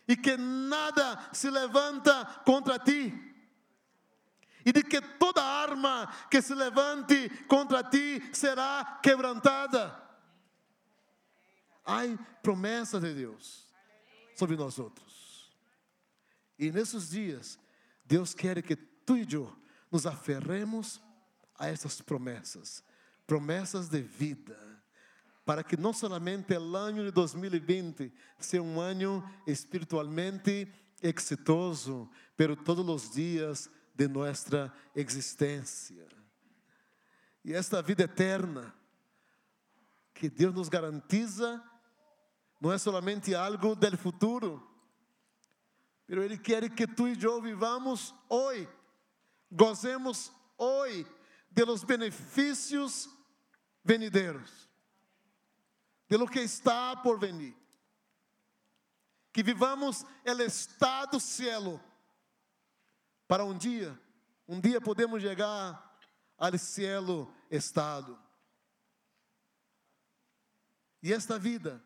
y 0.07 0.21
que 0.21 0.37
nada 0.37 1.31
se 1.33 1.51
levanta 1.51 2.43
contra 2.45 2.79
ti 2.79 3.28
e 4.69 4.73
de 4.73 4.83
que 4.83 5.01
toda 5.01 5.43
arma 5.43 6.12
que 6.31 6.43
se 6.43 6.55
levante 6.55 7.31
contra 7.47 7.83
ti 7.83 8.21
será 8.35 9.01
quebrantada. 9.03 9.99
Há 11.87 12.03
promessa 12.43 13.01
de 13.01 13.14
Deus 13.14 13.66
sobre 14.37 14.57
nós 14.57 14.79
outros. 14.79 15.51
E 16.59 16.71
nesses 16.71 17.09
dias, 17.09 17.59
Deus 18.05 18.35
quer 18.35 18.62
que 18.62 18.77
tu 18.77 19.16
e 19.16 19.27
eu 19.33 19.51
nos 19.91 20.05
aferremos 20.05 21.01
a 21.59 21.66
essas 21.66 22.03
promessas, 22.03 22.85
promessas 23.27 23.89
de 23.89 24.03
vida, 24.03 24.59
para 25.47 25.64
que 25.64 25.79
não 25.79 25.95
somente 25.95 26.55
o 26.55 26.77
ano 26.77 27.05
de 27.05 27.11
2020 27.11 28.12
seja 28.39 28.62
um 28.62 28.79
ano 28.79 29.27
espiritualmente 29.47 30.71
exitoso, 31.03 32.11
pero 32.37 32.55
todos 32.55 32.87
os 32.87 33.14
dias 33.14 33.71
de 33.99 34.07
nossa 34.07 34.72
existência. 34.94 36.07
E 37.44 37.53
esta 37.53 37.82
vida 37.82 38.05
eterna 38.05 38.72
que 40.14 40.30
Deus 40.30 40.55
nos 40.55 40.68
garantiza 40.68 41.61
não 42.61 42.72
é 42.72 42.78
somente 42.78 43.34
algo 43.34 43.74
do 43.74 43.99
futuro, 43.99 44.64
mas 46.09 46.18
Ele 46.18 46.38
quer 46.38 46.70
que 46.70 46.86
tu 46.86 47.09
e 47.09 47.20
eu 47.20 47.42
vivamos 47.42 48.14
hoje, 48.28 48.68
gozemos 49.51 50.32
hoje 50.57 51.05
de 51.51 51.64
los 51.64 51.82
benefícios 51.82 53.09
venideiros, 53.82 54.68
de 56.09 56.16
lo 56.16 56.28
que 56.28 56.40
está 56.40 56.94
por 57.03 57.18
venir. 57.18 57.57
Que 59.32 59.42
vivamos 59.42 60.07
el 60.24 60.40
estado 60.40 61.18
cielo 61.20 61.88
para 63.29 63.45
um 63.45 63.57
dia, 63.57 63.97
um 64.49 64.59
dia 64.59 64.81
podemos 64.81 65.22
chegar 65.22 66.01
ao 66.39 66.59
cielo 66.59 67.33
estado. 67.51 68.18
E 71.03 71.12
esta 71.12 71.39
vida 71.39 71.85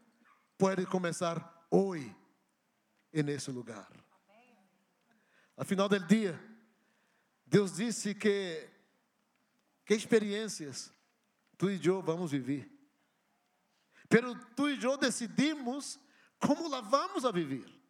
pode 0.56 0.86
começar 0.86 1.66
hoje, 1.68 2.14
nesse 3.12 3.50
lugar. 3.50 3.90
Afinal 5.56 5.88
do 5.88 5.98
dia, 5.98 6.40
Deus 7.44 7.76
disse 7.76 8.14
que 8.14 8.70
que 9.84 9.94
experiências 9.94 10.92
tu 11.58 11.68
e 11.68 11.84
eu 11.84 12.00
vamos 12.00 12.30
viver. 12.30 12.70
Pero 14.08 14.34
tu 14.54 14.70
e 14.70 14.82
eu 14.82 14.96
decidimos 14.96 15.98
como 16.38 16.68
lá 16.68 16.80
vamos 16.80 17.24
a 17.24 17.32
viver. 17.32 17.81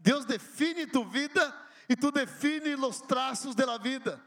Deus 0.00 0.24
define 0.24 0.86
tu 0.86 1.04
vida 1.04 1.54
e 1.88 1.94
tu 1.94 2.10
define 2.10 2.74
os 2.74 3.00
traços 3.00 3.54
da 3.54 3.76
vida. 3.76 4.22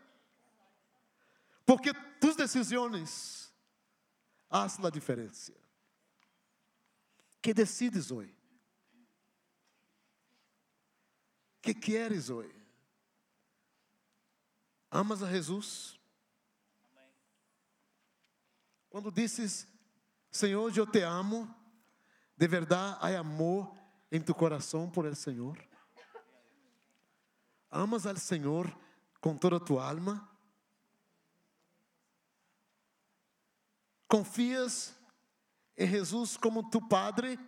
Porque 1.65 1.91
tus 2.21 2.35
decisões 2.35 3.51
fazem 4.49 4.85
a 4.85 4.89
diferença. 4.89 5.51
Que 7.41 7.53
decides 7.53 8.11
hoje? 8.11 8.35
Que 11.61 11.73
queres 11.73 12.29
hoje? 12.29 12.53
Amas 14.91 15.23
a 15.23 15.31
Jesus? 15.31 15.99
Quando 18.89 19.11
dizes, 19.11 19.67
Senhor, 20.29 20.71
eu 20.77 20.85
te 20.85 21.01
amo, 21.01 21.53
de 22.37 22.47
verdade 22.47 22.99
há 23.01 23.19
amor 23.19 23.82
em 24.13 24.21
tu 24.21 24.35
coração 24.35 24.87
por 24.87 25.05
el 25.05 25.15
Senhor? 25.15 25.57
Amas 27.71 28.05
al 28.05 28.17
Senhor 28.17 28.71
com 29.19 29.35
toda 29.35 29.57
a 29.57 29.59
tua 29.59 29.89
alma? 29.89 30.29
Confias 34.07 34.95
em 35.75 35.87
Jesus 35.87 36.37
como 36.37 36.69
tu 36.69 36.79
Padre? 36.87 37.39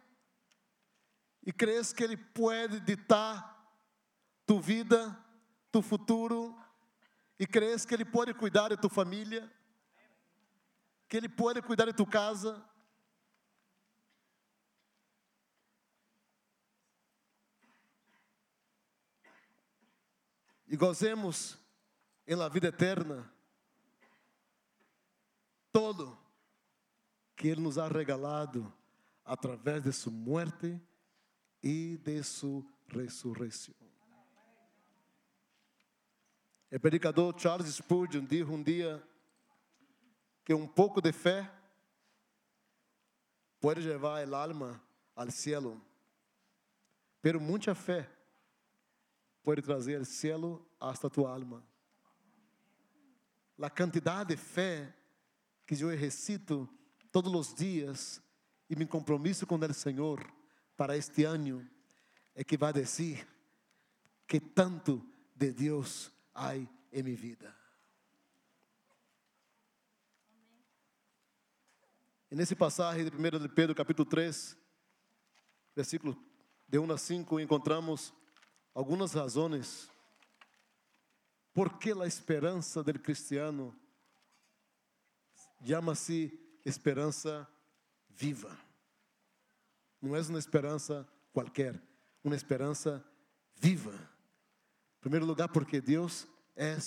E 1.45 1.53
crees 1.53 1.93
que 1.93 2.03
Ele 2.03 2.17
pode 2.17 2.79
ditar 2.79 3.63
tu 4.47 4.59
vida, 4.59 5.15
tu 5.71 5.83
futuro? 5.83 6.57
E 7.39 7.45
crees 7.45 7.85
que 7.85 7.93
Ele 7.93 8.05
pode 8.05 8.33
cuidar 8.33 8.69
de 8.69 8.77
tua 8.77 8.89
família? 8.89 9.53
Que 11.07 11.17
Ele 11.17 11.29
pode 11.29 11.61
cuidar 11.61 11.85
de 11.85 11.93
tua 11.93 12.07
casa? 12.07 12.67
E 20.75 20.77
gozemos 20.77 21.57
em 22.27 22.35
la 22.35 22.49
vida 22.49 22.67
eterna 22.67 23.31
todo 25.71 26.19
que 27.33 27.47
Ele 27.47 27.61
nos 27.61 27.77
ha 27.77 27.87
regalado 27.87 28.73
através 29.23 29.83
de 29.83 29.93
Sua 29.93 30.11
morte 30.11 30.77
e 31.63 31.97
de 32.03 32.21
Sua 32.23 32.61
ressurreição. 32.89 33.73
O 36.69 36.77
predicador 36.77 37.33
Charles 37.39 37.73
Spurgeon 37.73 38.25
disse 38.25 38.51
um 38.51 38.61
dia 38.61 39.01
que 40.43 40.53
um 40.53 40.67
pouco 40.67 40.99
de 40.99 41.13
fé 41.13 41.49
pode 43.61 43.79
levar 43.79 44.21
a 44.21 44.37
alma 44.37 44.83
ao 45.15 45.31
cielo, 45.31 45.81
pero 47.21 47.39
muita 47.39 47.73
fé 47.73 48.14
pode 49.45 49.61
trazer 49.61 50.03
cielo 50.07 50.67
hasta 50.79 51.07
tu 51.07 51.27
alma. 51.27 51.63
A 53.61 53.69
quantidade 53.69 54.35
de 54.35 54.41
fé 54.41 54.91
que 55.67 55.79
eu 55.79 55.89
recito 55.95 56.67
todos 57.11 57.31
os 57.31 57.53
dias 57.53 58.21
e 58.67 58.75
me 58.75 58.87
compromisso 58.87 59.45
com 59.45 59.55
o 59.55 59.73
Senhor 59.73 60.19
para 60.75 60.97
este 60.97 61.23
ano 61.23 61.65
é 62.33 62.43
que 62.43 62.57
vai 62.57 62.73
dizer 62.73 63.25
que 64.27 64.39
tanto 64.39 65.07
de 65.35 65.51
Deus 65.51 66.11
há 66.33 66.55
em 66.57 66.67
minha 66.91 67.15
vida. 67.15 67.55
E 72.31 72.35
nesse 72.35 72.55
passagem 72.55 73.05
de 73.05 73.15
1 73.15 73.39
de 73.39 73.49
Pedro, 73.49 73.75
capítulo 73.75 74.09
3, 74.09 74.57
versículo 75.75 76.17
de 76.67 76.79
1 76.79 76.91
a 76.91 76.97
5, 76.97 77.39
encontramos 77.39 78.11
algumas 78.75 79.13
razões 79.13 79.89
por 81.53 81.79
que 81.79 81.93
a 81.93 82.05
esperança 82.05 82.83
do 82.83 82.99
cristiano 82.99 83.73
chama-se 85.65 86.37
esperança 86.65 87.47
viva. 88.09 88.55
Não 90.01 90.15
é 90.15 90.21
uma 90.21 90.37
esperança 90.37 91.07
qualquer, 91.31 91.81
uma 92.23 92.35
esperança 92.35 93.03
viva. 93.55 93.93
Em 93.93 95.01
primeiro 95.01 95.25
lugar, 95.25 95.47
porque 95.47 95.79
Deus 95.79 96.27
é 96.55 96.77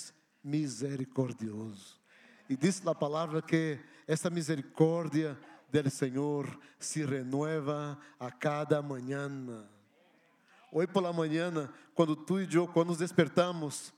misericordioso. 0.43 1.99
E 2.47 2.55
diz 2.55 2.85
a 2.85 2.93
palavra 2.93 3.41
que 3.41 3.79
essa 4.07 4.29
misericórdia 4.29 5.37
do 5.71 5.89
Senhor 5.89 6.59
se 6.79 7.03
renueva 7.03 7.99
a 8.19 8.31
cada 8.31 8.81
manhã. 8.81 9.29
Hoje 10.71 10.87
pela 10.87 11.11
manhã, 11.11 11.69
quando 11.95 12.15
tu 12.15 12.39
e 12.39 12.47
eu, 12.53 12.67
quando 12.67 12.89
nos 12.89 12.99
despertamos, 12.99 13.93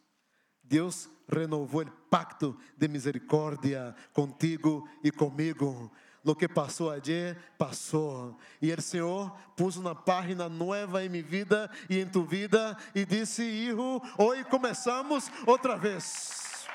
Deus 0.63 1.09
renovou 1.27 1.81
o 1.81 1.91
pacto 2.09 2.57
de 2.77 2.87
misericórdia 2.87 3.95
contigo 4.13 4.87
e 5.03 5.11
comigo. 5.11 5.91
Lo 6.23 6.35
que 6.35 6.47
passou 6.47 6.91
ayer, 6.91 7.35
passou. 7.57 8.37
E 8.61 8.71
o 8.71 8.81
Senhor 8.81 9.31
pôs 9.57 9.75
uma 9.75 9.95
página 9.95 10.47
nova 10.47 11.03
em 11.03 11.09
minha 11.09 11.23
vida 11.23 11.69
e 11.89 11.99
em 11.99 12.07
tu 12.07 12.23
vida 12.23 12.77
e 12.93 13.03
disse: 13.03 13.41
Hijo, 13.43 14.01
hoje 14.17 14.43
começamos 14.45 15.31
outra 15.47 15.75
vez. 15.75 16.67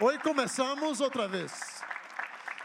Hoje 0.00 0.18
começamos 0.18 1.00
outra 1.00 1.26
vez. 1.28 1.75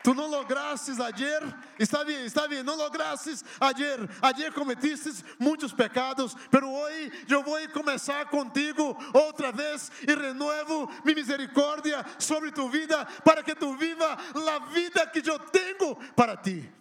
Tu 0.04 0.14
não 0.14 0.28
lograstes 0.28 1.00
ayer, 1.00 1.44
está 1.78 2.04
bem, 2.04 2.26
está 2.26 2.48
bem, 2.48 2.64
não 2.64 2.76
lograstes 2.76 3.44
ayer, 3.60 4.00
ayer 4.22 4.52
cometiste 4.52 5.24
muitos 5.38 5.72
pecados, 5.72 6.36
pero 6.50 6.70
hoje 6.70 7.12
eu 7.30 7.44
vou 7.44 7.58
começar 7.70 8.26
contigo 8.26 8.98
outra 9.14 9.52
vez 9.52 9.92
e 10.08 10.16
renovo 10.16 10.90
minha 11.06 11.16
misericórdia 11.16 12.04
sobre 12.18 12.52
tu 12.52 12.68
vida, 12.70 13.06
para 13.24 13.44
que 13.44 13.54
tu 13.54 13.76
viva 13.76 14.18
a 14.34 14.60
vida 14.72 15.06
que 15.08 15.28
eu 15.30 15.38
tenho 15.38 15.96
para 16.16 16.36
ti 16.36 16.81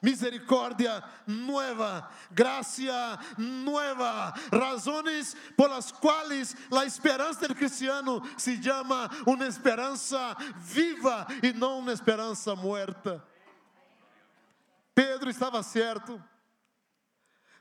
misericordia 0.00 1.02
nueva, 1.26 2.08
gracia 2.30 3.18
nueva, 3.36 4.32
razones 4.50 5.36
por 5.56 5.70
las 5.70 5.92
cuales 5.92 6.56
la 6.70 6.84
esperanza 6.84 7.40
del 7.40 7.56
cristiano 7.56 8.22
se 8.36 8.58
llama 8.58 9.10
una 9.26 9.46
esperanza 9.46 10.36
viva 10.56 11.26
e 11.42 11.52
não 11.52 11.80
uma 11.80 11.92
esperança 11.92 12.54
muerta. 12.54 13.22
Pedro 14.94 15.30
estava 15.30 15.62
certo. 15.62 16.22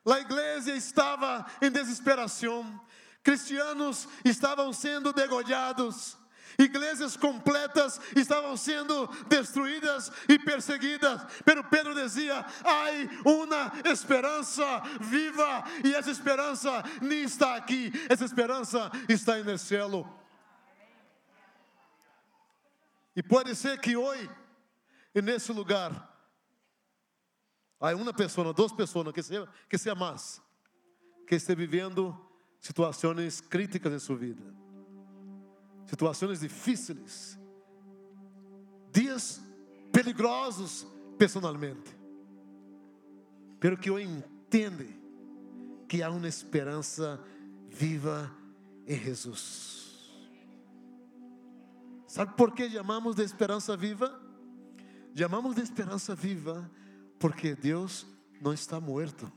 A 0.05 0.19
igreja 0.19 0.73
estava 0.75 1.45
em 1.61 1.69
desesperação. 1.69 2.79
Cristianos 3.21 4.07
estavam 4.23 4.71
sendo 4.71 5.11
degollados. 5.11 6.17
Igrejas 6.57 7.15
completas 7.15 8.01
estavam 8.15 8.57
sendo 8.57 9.05
destruídas 9.27 10.11
e 10.27 10.39
perseguidas. 10.39 11.21
Pero 11.45 11.63
Pedro 11.63 11.93
dizia: 11.93 12.43
"Há 12.63 13.29
uma 13.29 13.71
esperança 13.85 14.63
viva 14.99 15.63
e 15.85 15.93
essa 15.93 16.09
esperança 16.09 16.83
nem 16.99 17.21
está 17.21 17.55
aqui, 17.55 17.91
essa 18.09 18.25
esperança 18.25 18.89
está 19.07 19.37
no 19.37 19.57
céu." 19.57 19.87
E 23.15 23.21
pode 23.21 23.55
ser 23.55 23.79
que 23.79 23.95
hoje, 23.95 24.29
nesse 25.13 25.51
lugar, 25.51 25.91
há 27.79 27.95
uma 27.95 28.13
pessoa, 28.13 28.51
duas 28.51 28.71
pessoas, 28.71 29.11
que 29.13 29.21
seja, 29.21 29.47
que 29.69 29.77
que 31.27 31.35
esteja 31.35 31.55
vivendo 31.55 32.19
situações 32.59 33.41
críticas 33.41 33.93
em 33.93 33.99
sua 33.99 34.15
vida 34.15 34.66
situações 35.87 36.41
difíceis, 36.41 37.39
dias 38.91 39.41
peligrosos 39.91 40.85
personalmente, 41.17 41.95
pero 43.59 43.77
que 43.77 43.89
eu 43.89 43.99
entende 43.99 44.95
que 45.87 46.03
há 46.03 46.09
uma 46.09 46.27
esperança 46.27 47.23
viva 47.69 48.31
em 48.85 48.99
Jesus. 48.99 49.87
Sabe 52.05 52.35
por 52.35 52.53
que 52.53 52.69
chamamos 52.69 53.15
de 53.15 53.23
esperança 53.23 53.75
viva? 53.75 54.21
Chamamos 55.15 55.55
de 55.55 55.61
esperança 55.61 56.13
viva 56.13 56.69
porque 57.19 57.55
Deus 57.55 58.05
não 58.41 58.53
está 58.53 58.79
morto. 58.79 59.31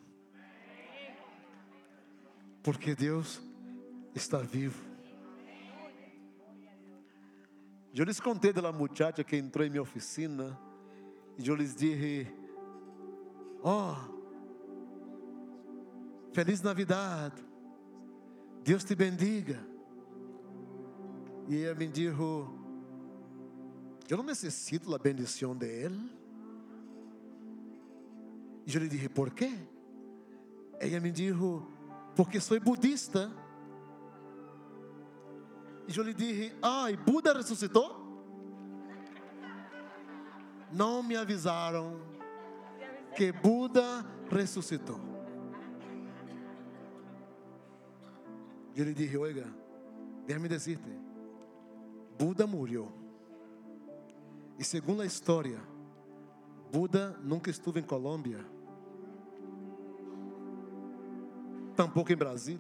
Porque 2.62 2.94
Deus 2.94 3.40
está 4.14 4.38
vivo. 4.38 4.89
Eu 7.95 8.05
lhes 8.05 8.20
contei 8.20 8.53
da 8.53 8.72
muchacha 8.72 9.24
que 9.24 9.36
entrou 9.36 9.66
em 9.66 9.70
minha 9.70 9.82
oficina 9.82 10.59
e 11.36 11.49
eu 11.49 11.57
lhes 11.57 11.74
disse: 11.74 12.32
Oh, 13.62 13.95
Feliz 16.32 16.62
Navidad, 16.62 17.32
Deus 18.62 18.84
te 18.84 18.95
bendiga. 18.95 19.59
E 21.49 21.64
ela 21.64 21.74
me 21.74 21.88
disse: 21.88 22.14
Eu 24.09 24.16
não 24.16 24.22
necessito 24.24 24.95
a 24.95 24.99
bendição 24.99 25.57
de 25.57 25.66
Ele. 25.66 26.11
E 28.66 28.74
eu 28.74 28.80
lhe 28.80 28.88
disse: 28.88 29.09
Por 29.09 29.30
quê? 29.30 29.53
Ela 30.78 31.01
me 31.01 31.11
disse: 31.11 31.36
Porque 32.14 32.38
sou 32.38 32.61
budista. 32.61 33.32
E 35.91 35.99
eu 35.99 36.05
lhe 36.05 36.14
disse: 36.14 36.55
Ai, 36.62 36.97
Buda 36.97 37.32
ressuscitou? 37.32 37.99
Não 40.72 41.03
me 41.03 41.16
avisaram 41.16 42.01
que 43.16 43.32
Buda 43.32 44.07
ressuscitou. 44.30 45.01
Eu 48.76 48.84
lhe 48.84 48.95
disse: 48.95 49.16
Oiga, 49.16 49.53
deixa-me 50.26 50.49
dizer-te: 50.49 50.97
Buda 52.16 52.47
morreu. 52.47 52.93
E 54.61 54.62
segundo 54.62 55.03
a 55.03 55.07
história, 55.07 55.61
Buda 56.70 57.18
nunca 57.20 57.51
esteve 57.51 57.80
em 57.80 57.82
Colômbia, 57.82 58.47
tampouco 61.74 62.12
em 62.12 62.16
Brasil, 62.16 62.59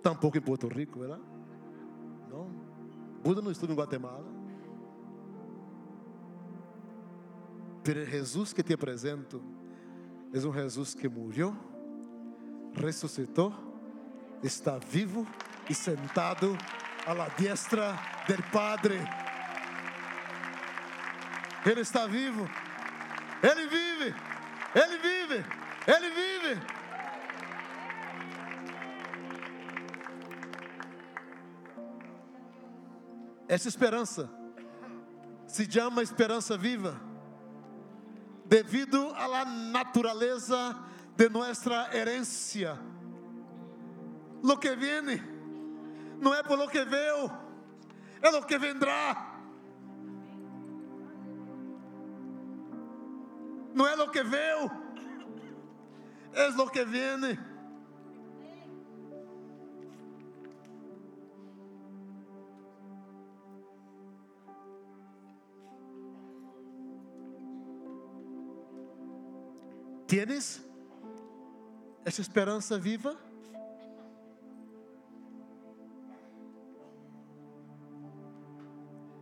tampouco 0.00 0.38
em 0.38 0.40
Porto 0.40 0.68
Rico, 0.68 1.00
verdade? 1.00 1.33
Não. 2.28 2.50
Buda 3.22 3.40
não 3.40 3.50
estuda 3.50 3.72
em 3.72 3.76
Guatemala. 3.76 4.26
Pero 7.82 8.04
Jesus 8.06 8.52
que 8.52 8.62
te 8.62 8.72
apresento 8.72 9.42
é 10.32 10.38
um 10.38 10.52
Jesus 10.52 10.94
que 10.94 11.08
morreu, 11.08 11.54
ressuscitou, 12.74 13.52
está 14.42 14.78
vivo 14.78 15.26
e 15.68 15.74
sentado 15.74 16.56
à 17.06 17.28
diestra 17.36 17.94
del 18.26 18.42
Padre. 18.50 18.98
Ele 21.66 21.80
está 21.80 22.06
vivo. 22.06 22.48
Ele 23.42 23.66
vive. 23.66 24.14
Ele 24.74 24.98
vive. 24.98 25.44
Ele 25.86 26.10
vive. 26.10 26.83
Essa 33.54 33.68
esperança 33.68 34.28
se 35.46 35.70
chama 35.70 36.02
esperança 36.02 36.58
viva, 36.58 37.00
devido 38.44 39.14
à 39.14 39.44
natureza 39.44 40.76
de 41.16 41.28
nossa 41.28 41.88
herencia. 41.96 42.76
Lo 44.42 44.56
que 44.56 44.74
viene 44.74 45.22
não 46.20 46.34
é 46.34 46.42
por 46.42 46.58
lo 46.58 46.66
que 46.66 46.84
veio, 46.84 47.30
é 48.20 48.28
lo 48.28 48.42
que 48.42 48.58
vendrá. 48.58 49.38
Não 53.72 53.86
é 53.86 53.94
lo 53.94 54.10
que 54.10 54.24
veio, 54.24 54.68
é 56.32 56.48
lo 56.48 56.68
que 56.68 56.84
viene. 56.84 57.38
¿Tienes 70.26 70.64
essa 72.02 72.22
esperança 72.22 72.78
viva? 72.78 73.14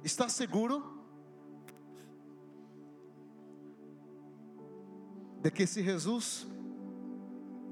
¿Está 0.04 0.28
seguro 0.28 0.80
de 5.42 5.50
que 5.50 5.66
se 5.66 5.82
Jesus 5.82 6.46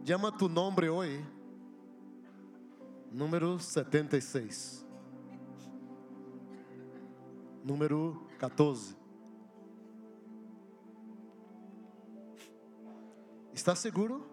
chama 0.04 0.36
tu 0.36 0.48
nome 0.48 0.88
hoje, 0.88 1.24
número 3.12 3.60
76, 3.60 4.84
número 7.62 8.26
14, 8.40 8.99
Está 13.60 13.74
seguro? 13.74 14.26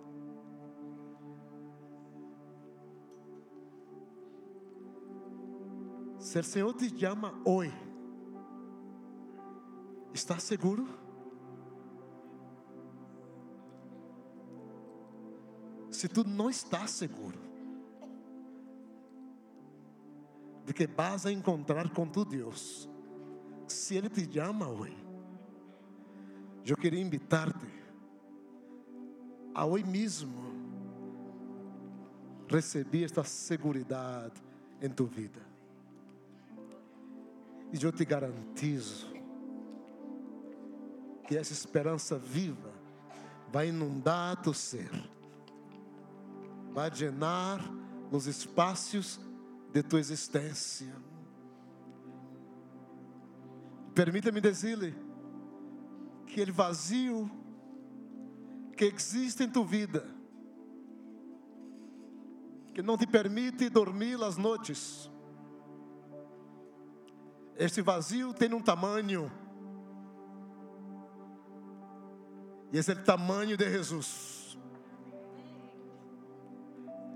Se 6.17 6.39
o 6.39 6.43
Senhor 6.45 6.73
te 6.73 6.97
chama 6.97 7.33
hoje, 7.43 7.75
está 10.13 10.39
seguro? 10.39 10.87
Se 15.91 16.07
tu 16.07 16.23
não 16.23 16.49
está 16.49 16.87
seguro 16.87 17.37
de 20.63 20.73
que 20.73 20.87
vas 20.87 21.25
a 21.25 21.33
encontrar 21.33 21.89
com 21.89 22.07
tu 22.07 22.23
Deus, 22.23 22.89
se 23.67 23.97
Ele 23.97 24.09
te 24.09 24.25
chama 24.33 24.69
hoje, 24.69 25.05
eu 26.65 26.77
queria 26.77 27.01
invitar-te 27.01 27.86
a 29.57 29.65
hoje 29.65 29.85
mesmo 29.85 30.53
recebi 32.47 33.03
esta 33.03 33.23
segurança 33.23 34.31
em 34.79 34.87
tu 34.87 35.05
vida. 35.07 35.41
E 37.73 37.83
eu 37.83 37.91
te 37.91 38.05
garantizo 38.05 39.07
que 41.27 41.35
essa 41.35 41.51
esperança 41.51 42.19
viva 42.19 42.71
vai 43.51 43.69
inundar 43.69 44.39
teu 44.43 44.53
ser, 44.53 44.91
vai 46.71 46.91
llenar 46.91 47.59
os 48.11 48.27
espaços 48.27 49.19
de 49.73 49.81
tua 49.81 49.99
existência. 49.99 50.93
Permita-me 53.95 54.39
dizer-lhe 54.39 54.93
que 56.27 56.39
ele 56.39 56.51
vazio 56.51 57.46
que 58.77 58.85
existe 58.85 59.43
em 59.43 59.49
tua 59.49 59.65
vida, 59.65 60.07
que 62.73 62.81
não 62.83 62.95
te 62.95 63.07
permite 63.07 63.69
dormir 63.69 64.21
as 64.23 64.37
noites, 64.37 65.09
este 67.57 67.81
vazio 67.81 68.33
tem 68.33 68.53
um 68.53 68.61
tamanho, 68.61 69.31
e 72.71 72.77
esse 72.77 72.91
é 72.91 72.93
o 72.93 73.03
tamanho 73.03 73.57
de 73.57 73.67
Jesus, 73.69 74.57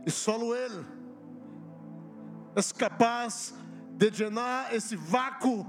e 0.03 0.09
só 0.09 0.35
Ele 0.55 0.83
é 2.55 2.73
capaz 2.75 3.53
de 3.91 4.09
llenar 4.09 4.73
esse 4.73 4.95
vácuo 4.95 5.65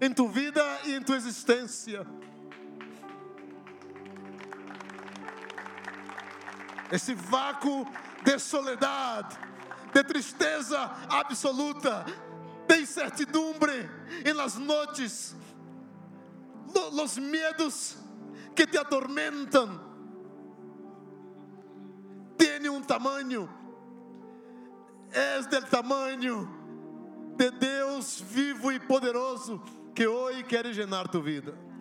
em 0.00 0.12
tua 0.12 0.28
vida 0.28 0.62
e 0.84 0.94
em 0.94 1.02
tua 1.02 1.16
existência. 1.16 2.06
Esse 6.92 7.14
vácuo 7.14 7.86
de 8.22 8.38
soledade, 8.38 9.38
de 9.94 10.04
tristeza 10.04 10.78
absoluta, 11.08 12.04
de 12.68 12.80
incertidumbre 12.82 13.90
em 14.26 14.34
las 14.34 14.58
noches, 14.58 15.34
los 16.92 17.16
medos 17.16 17.96
que 18.54 18.66
te 18.66 18.76
atormentam, 18.76 19.80
tem 22.36 22.68
um 22.68 22.82
tamanho, 22.82 23.48
és 25.10 25.46
del 25.46 25.62
tamanho 25.62 26.46
de 27.36 27.50
Deus 27.52 28.20
vivo 28.20 28.70
e 28.70 28.78
poderoso 28.78 29.62
que 29.94 30.06
hoje 30.06 30.42
quer 30.42 30.66
llenar 30.66 31.08
tu 31.08 31.22
vida. 31.22 31.71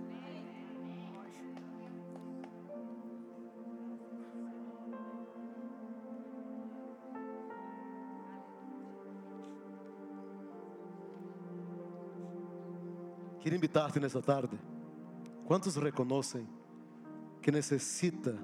Queria 13.41 13.57
invitar-te 13.57 13.99
nessa 13.99 14.21
tarde. 14.21 14.57
Quantos 15.45 15.75
reconhecem 15.75 16.47
que 17.41 17.51
necessita 17.51 18.37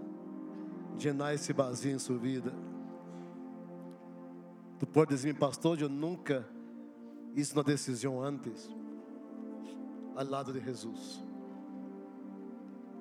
llenar 0.99 1.35
esse 1.35 1.53
vazio 1.53 1.91
em 1.91 1.99
sua 1.99 2.17
vida? 2.17 2.51
Tu 4.79 4.87
pode 4.87 5.11
dizer, 5.11 5.35
pastor, 5.35 5.79
eu 5.79 5.87
nunca 5.87 6.47
fiz 7.35 7.53
uma 7.53 7.63
decisão 7.63 8.19
antes, 8.21 8.75
ao 10.15 10.25
lado 10.25 10.51
de 10.51 10.59
Jesus. 10.59 11.23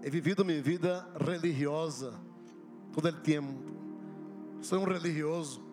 He 0.02 0.10
vivido 0.10 0.44
minha 0.44 0.60
vida 0.62 1.08
religiosa 1.18 2.12
todo 2.92 3.08
o 3.08 3.12
tempo. 3.12 3.54
Sou 4.60 4.80
um 4.80 4.84
religioso. 4.84 5.64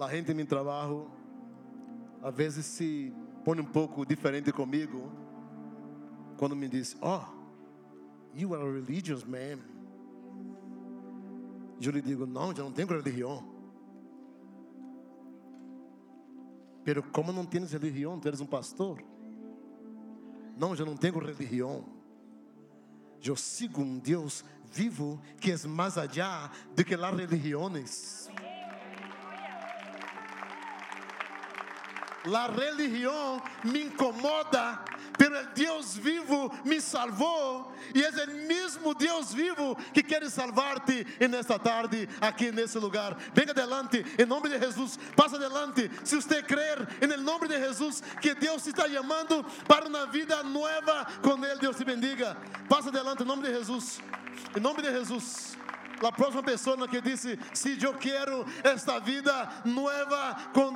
A 0.00 0.08
gente 0.14 0.32
em 0.32 0.34
meu 0.34 0.46
trabalho, 0.46 1.08
às 2.20 2.34
vezes 2.34 2.66
se 2.66 3.12
põe 3.44 3.58
um 3.60 3.64
pouco 3.64 4.04
diferente 4.04 4.52
comigo 4.52 5.10
quando 6.36 6.56
me 6.56 6.68
diz: 6.68 6.96
Oh, 7.02 7.24
you 8.34 8.54
are 8.54 8.62
a 8.62 8.72
religious 8.72 9.24
man. 9.24 9.58
Eu 11.80 11.92
lhe 11.92 12.02
digo: 12.02 12.26
Não, 12.26 12.52
eu 12.52 12.64
não 12.64 12.72
tenho 12.72 12.88
religião. 12.88 13.58
Pero 16.84 17.02
como 17.02 17.32
não 17.32 17.44
tens 17.44 17.72
religião? 17.72 18.18
Tu 18.18 18.28
eres 18.28 18.40
um 18.40 18.46
pastor. 18.46 19.02
Não, 20.56 20.74
eu 20.74 20.86
não 20.86 20.96
tenho 20.96 21.18
religião. 21.18 21.84
Eu 23.22 23.36
sigo 23.36 23.82
um 23.82 23.98
Deus 23.98 24.44
vivo 24.72 25.20
que 25.40 25.50
é 25.50 25.66
mais 25.66 25.98
allá 25.98 26.50
do 26.74 26.84
que 26.84 26.94
as 26.94 27.14
religiões. 27.14 28.27
La 32.24 32.48
religião 32.48 33.40
me 33.62 33.82
incomoda, 33.82 34.84
pero 35.16 35.38
el 35.38 35.48
Deus 35.54 35.96
vivo 35.96 36.52
me 36.64 36.80
salvou 36.80 37.72
e 37.94 38.02
é 38.02 38.08
o 38.08 38.46
mesmo 38.46 38.92
Deus 38.94 39.32
vivo 39.32 39.76
que 39.94 40.02
quer 40.02 40.28
salvar-te 40.28 41.06
nesta 41.28 41.58
tarde 41.58 42.08
aqui 42.20 42.50
nesse 42.50 42.78
lugar. 42.78 43.16
Venga 43.32 43.52
adelante, 43.52 44.04
em 44.18 44.26
nome 44.26 44.48
de 44.48 44.58
Jesus, 44.58 44.98
passa 45.14 45.36
adelante. 45.36 45.90
Se 46.04 46.16
você 46.16 46.42
crer 46.42 46.88
em 47.00 47.16
nome 47.22 47.46
de 47.46 47.58
Jesus 47.58 48.02
que 48.20 48.34
Deus 48.34 48.62
te 48.64 48.70
está 48.70 48.88
chamando 48.88 49.44
para 49.66 49.86
uma 49.86 50.06
vida 50.06 50.42
nova 50.42 51.06
com 51.22 51.44
Ele, 51.44 51.60
Deus 51.60 51.76
te 51.76 51.84
bendiga. 51.84 52.36
Passa 52.68 52.88
adelante 52.88 53.22
em 53.22 53.26
nome 53.26 53.44
de 53.44 53.54
Jesus. 53.54 54.00
Em 54.56 54.60
nome 54.60 54.82
de 54.82 54.90
Jesus. 54.90 55.56
A 56.06 56.12
próxima 56.12 56.42
pessoa 56.42 56.86
que 56.86 57.00
disse: 57.00 57.38
Se 57.52 57.82
eu 57.82 57.94
quero 57.94 58.46
esta 58.62 58.98
vida 59.00 59.48
nova 59.64 60.36
com. 60.52 60.67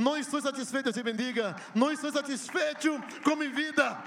Não 0.00 0.16
estou 0.16 0.40
satisfeito, 0.40 0.90
se 0.94 1.02
bendiga. 1.02 1.54
Não 1.74 1.92
estou 1.92 2.10
satisfeito 2.10 2.98
com 3.22 3.36
minha 3.36 3.50
vida. 3.50 4.02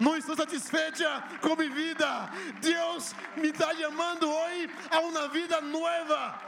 Não 0.00 0.16
estou 0.16 0.34
satisfeita 0.34 1.22
com 1.42 1.54
minha 1.54 1.70
vida. 1.70 2.30
Deus 2.62 3.14
me 3.36 3.50
está 3.50 3.74
chamando 3.74 4.26
hoje 4.26 4.70
a 4.90 5.00
uma 5.00 5.28
vida 5.28 5.60
nova, 5.60 6.40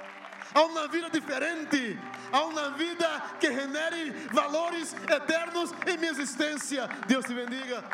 a 0.54 0.62
uma 0.62 0.88
vida 0.88 1.10
diferente, 1.10 1.98
a 2.32 2.44
uma 2.44 2.70
vida 2.70 3.06
que 3.38 3.52
genere 3.52 4.12
valores 4.32 4.94
eternos 4.94 5.74
em 5.86 5.98
minha 5.98 6.12
existência. 6.12 6.88
Deus 7.06 7.26
te 7.26 7.34
bendiga. 7.34 7.84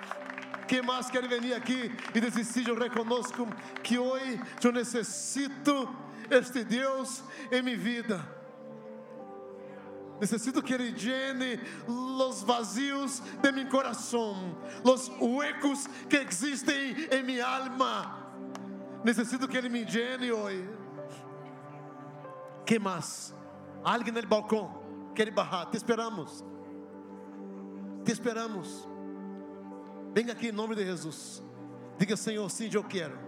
Quem 0.69 0.83
mais 0.83 1.11
quer 1.11 1.27
vir 1.27 1.53
aqui 1.53 1.91
e 2.15 2.45
sim, 2.45 2.65
eu 2.69 2.79
reconozco 2.79 3.49
que 3.83 3.99
hoje 3.99 4.41
eu 4.63 4.71
necessito 4.71 5.97
este 6.31 6.63
Deus 6.63 7.25
em 7.51 7.61
minha 7.61 7.77
vida. 7.77 8.42
Necesito 10.23 10.63
que 10.63 10.73
Ele 10.73 10.93
llene 10.93 11.59
os 11.89 12.45
vazios 12.45 13.21
de 13.43 13.51
meu 13.51 13.69
coração, 13.69 14.57
os 14.85 15.09
huecos 15.21 15.89
que 16.09 16.17
existem 16.17 16.95
em 17.11 17.25
minha 17.25 17.45
alma. 17.45 18.23
Necesito 19.03 19.49
que 19.49 19.57
Ele 19.57 19.69
me 19.69 19.85
llene 19.85 20.31
hoje. 20.31 20.71
Que 22.65 22.79
mais? 22.79 23.35
Alguém 23.83 24.15
no 24.15 24.25
balcão 24.25 24.81
quer 25.13 25.29
barrar? 25.33 25.67
Te 25.67 25.77
esperamos. 25.77 26.45
Te 28.05 28.13
esperamos. 28.13 28.89
Venha 30.15 30.35
aqui 30.35 30.51
em 30.51 30.53
nome 30.53 30.77
de 30.77 30.85
Jesus. 30.85 31.43
Diga, 31.99 32.17
Senhor, 32.17 32.49
sim, 32.49 32.71
eu 32.73 32.85
quero. 32.85 33.19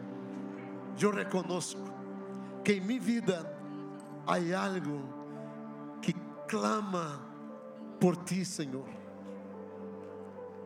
Eu 1.01 1.11
reconozco 1.11 1.83
que 2.63 2.75
em 2.75 2.81
minha 2.81 3.01
vida 3.01 3.53
há 4.25 4.35
algo 4.65 5.14
clama 6.49 7.21
por 8.01 8.17
ti, 8.17 8.45
Senhor. 8.45 8.89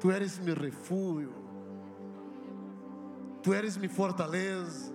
Tu 0.00 0.10
eres 0.10 0.38
meu 0.38 0.54
refúgio, 0.54 1.32
tu 3.42 3.52
eres 3.52 3.76
minha 3.76 3.90
fortaleza, 3.90 4.92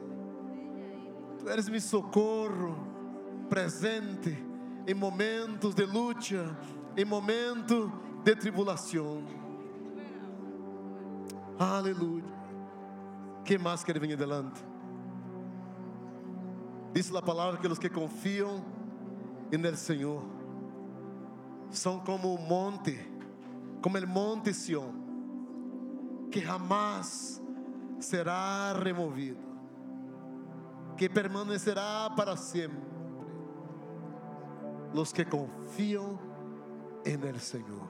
tu 1.39 1.49
eres 1.49 1.67
meu 1.67 1.81
socorro 1.81 2.87
presente 3.49 4.37
em 4.87 4.93
momentos 4.93 5.75
de 5.75 5.85
luta, 5.85 6.57
em 6.95 7.05
momentos 7.05 7.91
de 8.23 8.35
tribulação. 8.35 9.23
Aleluia. 11.59 12.23
Que 13.43 13.57
mais 13.57 13.83
quer 13.83 13.99
vir 13.99 14.13
adelante? 14.13 14.63
Diz 16.93 17.13
a 17.13 17.21
palavra 17.21 17.59
que 17.59 17.67
os 17.67 17.79
que 17.79 17.89
confiam 17.89 18.63
em 19.51 19.75
Senhor 19.75 20.23
são 21.73 21.99
como 21.99 22.33
o 22.33 22.39
monte, 22.39 22.99
como 23.81 23.97
o 23.97 24.07
monte 24.07 24.53
Sião, 24.53 24.93
que 26.31 26.39
jamás 26.39 27.41
será 27.99 28.73
removido, 28.73 29.39
que 30.97 31.09
permanecerá 31.09 32.09
para 32.15 32.37
sempre. 32.37 32.93
Los 34.93 35.11
que 35.11 35.25
confiam 35.25 36.19
en 37.03 37.23
el 37.23 37.39
Senhor. 37.39 37.89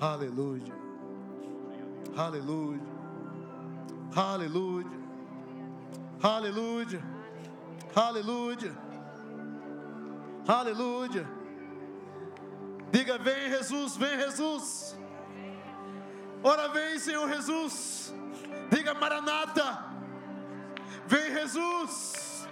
Aleluia. 0.00 0.72
Aleluia. 2.16 2.80
Aleluia. 4.14 4.90
Aleluia. 6.22 7.02
Aleluia. 7.94 8.74
Aleluia. 10.48 11.35
Diga: 12.90 13.18
Vem 13.18 13.50
Jesus, 13.50 13.96
vem 13.96 14.18
Jesus. 14.18 14.96
Ora 16.42 16.68
vem, 16.68 16.98
Senhor 16.98 17.28
Jesus. 17.28 18.14
Diga 18.70 18.94
Maranata. 18.94 19.84
Vem, 21.06 21.32
Jesus. 21.32 22.48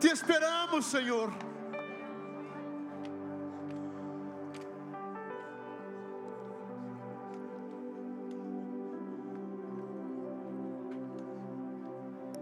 Te 0.00 0.08
esperamos, 0.08 0.86
Senhor. 0.86 1.30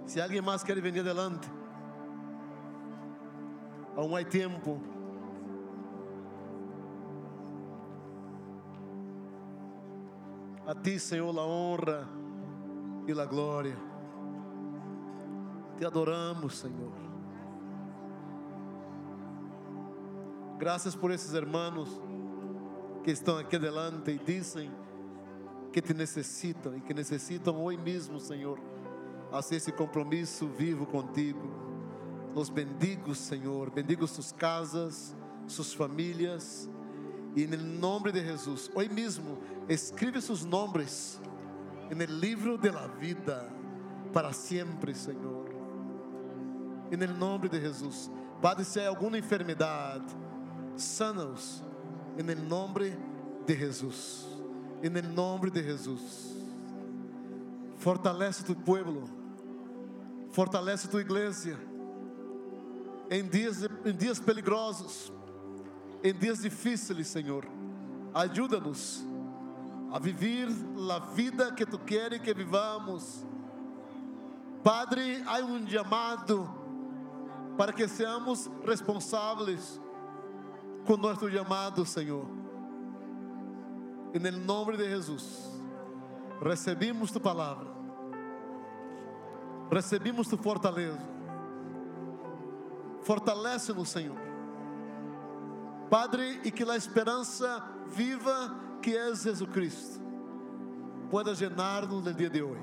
Se 0.07 0.21
alguém 0.23 0.41
mais 0.41 0.63
quer 0.63 0.81
vir 0.81 0.99
adelante, 1.01 1.51
aún 3.95 4.17
há 4.17 4.25
tempo. 4.25 4.98
A 10.69 10.75
ti, 10.75 10.99
Senhor, 10.99 11.31
a 11.39 11.43
honra 11.47 12.07
e 13.07 13.19
a 13.19 13.25
glória. 13.25 13.75
Te 15.79 15.87
adoramos, 15.87 16.59
Senhor. 16.59 16.93
Graças 20.59 20.95
por 20.95 21.11
esses 21.11 21.33
irmãos 21.33 21.89
que 23.03 23.11
estão 23.11 23.39
aqui 23.39 23.57
adelante 23.57 24.11
e 24.11 24.19
dizem 24.19 24.71
que 25.73 25.81
te 25.81 25.95
necessitam 25.95 26.77
e 26.77 26.83
que 26.83 26.93
necessitam 26.93 27.65
hoje 27.65 27.79
mesmo, 27.79 28.21
Senhor, 28.21 28.61
fazer 29.31 29.57
esse 29.57 29.73
compromisso 29.73 30.47
vivo 30.49 30.85
contigo. 30.85 31.49
Los 32.35 32.51
bendigo, 32.51 33.15
Senhor. 33.15 33.71
Bendigo 33.71 34.07
suas 34.07 34.33
casas, 34.33 35.17
suas 35.47 35.73
famílias. 35.73 36.69
E 37.37 37.47
no 37.47 37.57
nome 37.57 38.11
de 38.11 38.25
Jesus, 38.25 38.71
hoje 38.75 38.89
mesmo, 38.89 39.39
escreve 39.69 40.21
seus 40.21 40.45
nomes 40.45 41.21
no 41.95 42.05
livro 42.05 42.59
de 42.59 42.71
la 42.71 42.87
vida 42.87 43.49
para 44.13 44.33
sempre, 44.33 44.95
Senhor. 44.95 45.49
E 46.91 46.97
no 46.97 47.07
nome 47.15 47.49
de 47.49 47.61
Jesus, 47.61 48.11
pode 48.41 48.65
ser 48.65 48.87
alguma 48.87 49.19
enfermidade, 49.19 50.07
sana-os. 50.77 51.63
E 52.17 52.23
no 52.23 52.35
nome 52.35 52.97
de 53.47 53.55
Jesus. 53.55 54.27
E 54.83 54.89
no 54.89 55.03
nome 55.03 55.51
de 55.51 55.63
Jesus. 55.63 56.37
Fortalece 57.77 58.45
tu 58.45 58.55
pueblo. 58.55 59.09
Fortalece 60.31 60.89
tu 60.89 60.99
igreja. 60.99 61.59
Em 63.11 63.27
dias, 63.27 63.63
em 63.85 63.93
dias 63.97 64.19
peligrosos, 64.19 65.13
em 66.03 66.13
dias 66.13 66.43
difíceis, 66.43 67.07
Senhor, 67.09 67.47
ajuda-nos 68.15 69.05
a 69.93 69.99
viver 69.99 70.49
a 70.91 70.99
vida 70.99 71.53
que 71.53 71.65
tu 71.67 71.79
queres 71.79 72.21
que 72.21 72.33
vivamos. 72.33 73.25
Padre, 74.63 75.23
há 75.27 75.39
um 75.39 75.67
chamado 75.67 76.49
para 77.57 77.73
que 77.73 77.89
seamos 77.89 78.49
responsáveis 78.65 79.81
com 80.87 80.97
nosso 80.97 81.31
chamado, 81.31 81.85
Senhor. 81.85 82.27
E 84.15 84.19
no 84.19 84.31
nome 84.39 84.77
de 84.77 84.89
Jesus, 84.89 85.51
recebemos 86.41 87.11
tu 87.11 87.21
palavra, 87.21 87.67
recebemos 89.71 90.29
tu 90.29 90.37
fortaleza. 90.37 91.19
Fortalece-nos, 93.03 93.89
Senhor. 93.89 94.28
Padre, 95.89 96.41
e 96.45 96.51
que 96.51 96.63
a 96.63 96.77
esperança 96.77 97.63
viva 97.87 98.55
que 98.83 98.97
é 98.97 99.15
Jesus 99.15 99.51
Cristo 99.51 100.01
pueda 101.11 101.33
llenar-nos 101.33 102.05
no 102.05 102.13
dia 102.13 102.29
de 102.29 102.43
hoje. 102.43 102.63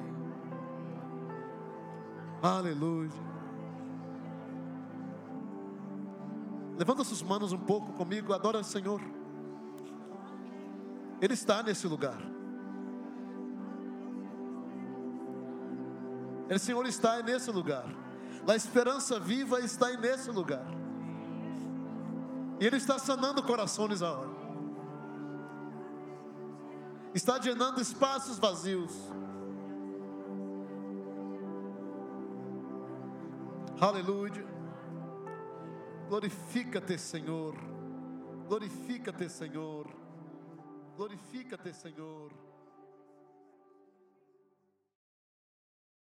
Aleluia. 2.42 3.10
Levanta 6.78 7.04
suas 7.04 7.22
mãos 7.22 7.52
um 7.52 7.58
pouco 7.58 7.94
comigo, 7.94 8.34
adora 8.34 8.60
o 8.60 8.64
Senhor. 8.64 9.02
Ele 11.22 11.34
está 11.34 11.64
nesse 11.64 11.88
lugar. 11.88 12.18
O 16.54 16.60
Senhor 16.60 16.86
está 16.86 17.24
nesse 17.24 17.50
lugar. 17.50 17.86
A 18.48 18.56
esperança 18.56 19.20
viva 19.20 19.60
está 19.62 19.90
nesse 19.98 20.30
lugar. 20.30 20.66
E 22.60 22.66
Ele 22.66 22.78
está 22.78 22.98
sanando 22.98 23.44
corações 23.44 24.02
agora. 24.02 24.36
Está 27.14 27.38
llenando 27.38 27.82
espaços 27.82 28.38
vazios. 28.38 28.92
Aleluia. 33.80 34.46
Glorifica-te, 36.08 36.98
Senhor. 36.98 37.56
Glorifica-te, 38.48 39.30
Senhor. 39.30 39.88
Glorifica-te, 40.96 41.74
Senhor. 41.74 42.45